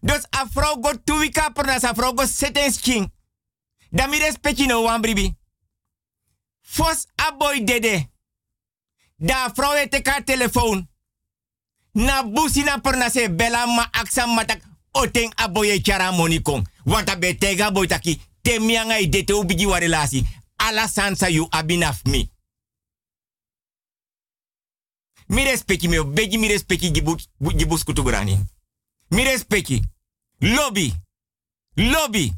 [0.00, 2.24] Dus a vrouw go tuwika per na sa go
[2.80, 3.12] king.
[3.90, 5.36] Da mi respecti no wan bribi.
[6.60, 8.10] Fos a boy dede.
[9.16, 10.88] Da vrouw het ka telefoon.
[11.94, 13.90] Na busi na per na se bela ma
[14.34, 14.62] matak
[14.94, 16.66] oteng a boy chara money kong.
[16.84, 20.24] Want a betega boy taki temianga i dete ubigi wa relasi.
[20.58, 22.30] Ala sansa you abinaf mi.
[25.28, 28.38] Mi respecti me, begi mi respecti gibus, gibus kutugrani.
[29.10, 29.82] Mi respecti.
[30.40, 30.94] Lobby.
[31.76, 32.32] Lobby.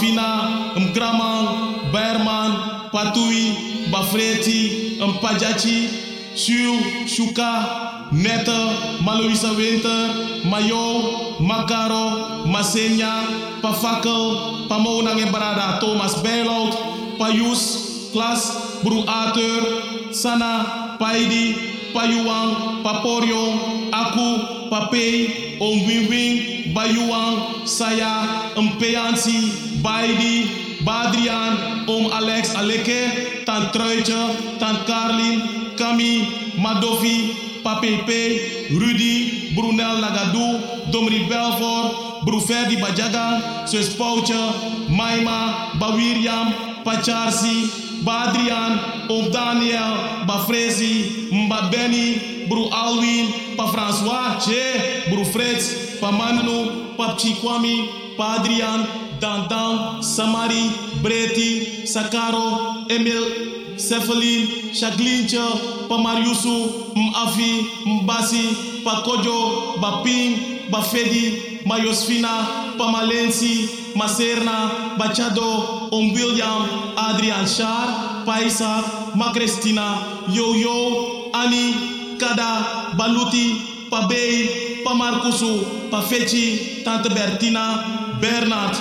[0.00, 1.46] Mafina mkraman
[1.92, 2.52] berman
[2.92, 3.52] patui
[3.92, 4.72] bafreti
[5.08, 5.88] mpajachi
[6.34, 10.14] Shu, Shuka, Nette, Maloisa Winter,
[10.44, 18.78] Mayo, Makaro, Masenya, Pafakel, Pamonang en Thomas Bijlout, Payus, Klas,
[19.08, 21.56] Arthur, Sana, Paidi,
[21.92, 33.44] Payuang, Paporion, Aku, Papei, Om Wing Wing, Bayuang, Saya, Mpeansi, Baidi, Badrian, Om Alex Aleke,
[33.44, 40.60] Tant Truitje, Tant Carlin, Kami, Madovi, Papepe, Rudy, Brunel Lagadou,
[40.92, 44.40] Domri Belfort, Bruferdi Bajaga, Sus Pouche,
[44.88, 46.52] Maima, Bawiriam,
[46.84, 56.10] Pacharsi, Badrian, Om Daniel, Bafrezi, Mba Benny, Bru Alwin, Pa François, Che, Bru Fritz, Pa
[56.10, 58.86] Manu, Pa Chikwami, Pa Adrian,
[59.20, 60.70] Dandan, Samari,
[61.02, 75.90] Breti, Sakaro, Emil, Cephalin, Shaglincha, Pamariusu, Mafi, Mbasi, Pakojo, Baping, Bafedi, Mayosfina, Pamalensi, Maserna, Bachado,
[75.92, 78.82] Om William, Adrian Shar, Paisa,
[79.14, 88.74] Macrestina, Yo-Yo, Ani, Kada, Baluti, Pabei, Pamarkusu, Pafechi, Tante Bertina, Bernard,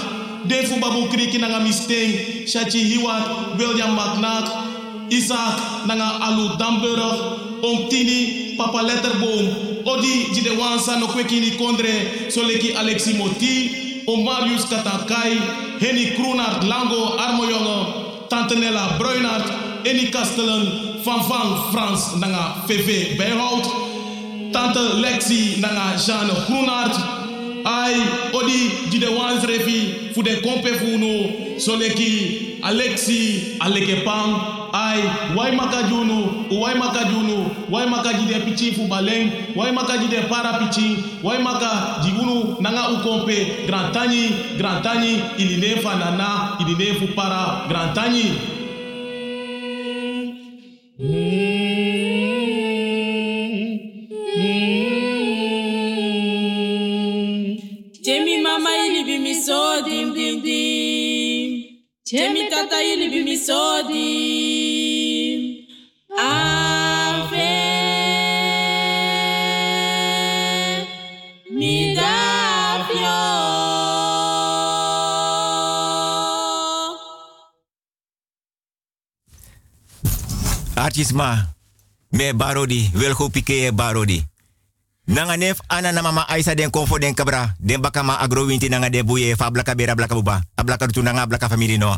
[0.48, 8.56] Defu Babu Kriki nanga Misteng, Shachi Hiwat, William McNack, Isaac nanga Alu Damburg, Om Tini,
[8.58, 15.36] Papa Letterboom, Odi Jide Wansa no kwekini kondre, Soleki Alexi Moti, Om Marius Katakai,
[15.80, 19.46] Henny Kroenart Lango Armojonge, Tante Nella Bruinart,
[19.86, 23.89] Eni Kastelen, Van Van Frans nanga VV Bijhout,
[24.52, 26.96] Tante Lexi nanga Jeanne Groenart,
[27.66, 27.96] Ai,
[28.34, 34.36] odi jide wans refi fu de kompe fu no soleki Alexi aleke pang
[34.74, 35.00] ai
[35.36, 42.02] wai makajunu wai makajunu wai makajide pichi fu baleng wai makajide para pichi wai maka
[42.04, 48.24] jigunu nanga ukompe grantani grantani iline fanana iline para grantani
[51.00, 51.49] mi hmm.
[62.10, 64.06] Temi tata ili bimisodi.
[66.18, 67.60] Ave.
[80.76, 81.48] Archisma,
[82.12, 84.24] me barodi, welgo pike e barodi.
[85.10, 88.90] Nanga nef ana na mama Aisa den konfo den kabra, den baka agro winti nanga
[88.90, 91.98] de buye fa blaka bera blaka buba, a blaka tu nanga blaka family no.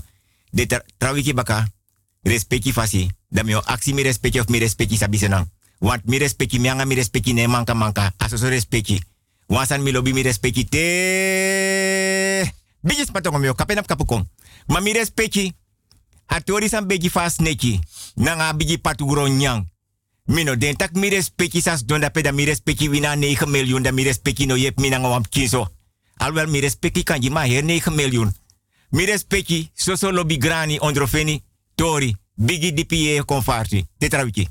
[0.53, 1.67] De tra trawiki baka,
[2.23, 5.45] respecti fasi, da mi o aksi mi respecti of mi respecti sabi senang.
[5.79, 9.03] Want mi respecti mi anga mi respecti ne manka manka, aso so respecti.
[9.47, 12.47] Wansan mi lobi mi respecti te.
[12.79, 14.23] Bijis patongo mi o kapenap kapukong.
[14.67, 15.51] Ma mi respecti,
[16.27, 17.79] atori san beji fast neki,
[18.15, 19.67] nanga bigi patugro nyang.
[20.31, 23.91] Mino den tak mi respecti sas don da peda mi respecti wina 9 miljoen da
[23.91, 25.67] mi respecti no yep mina ngawam kinso.
[26.17, 28.31] Alwel mi respecti kanji ma her 9 miljoen.
[28.89, 31.43] Mi respecti soso lobby grani ondrofeni
[31.75, 33.85] tori bigi DPA konfarti.
[33.97, 34.47] Tetrawiki.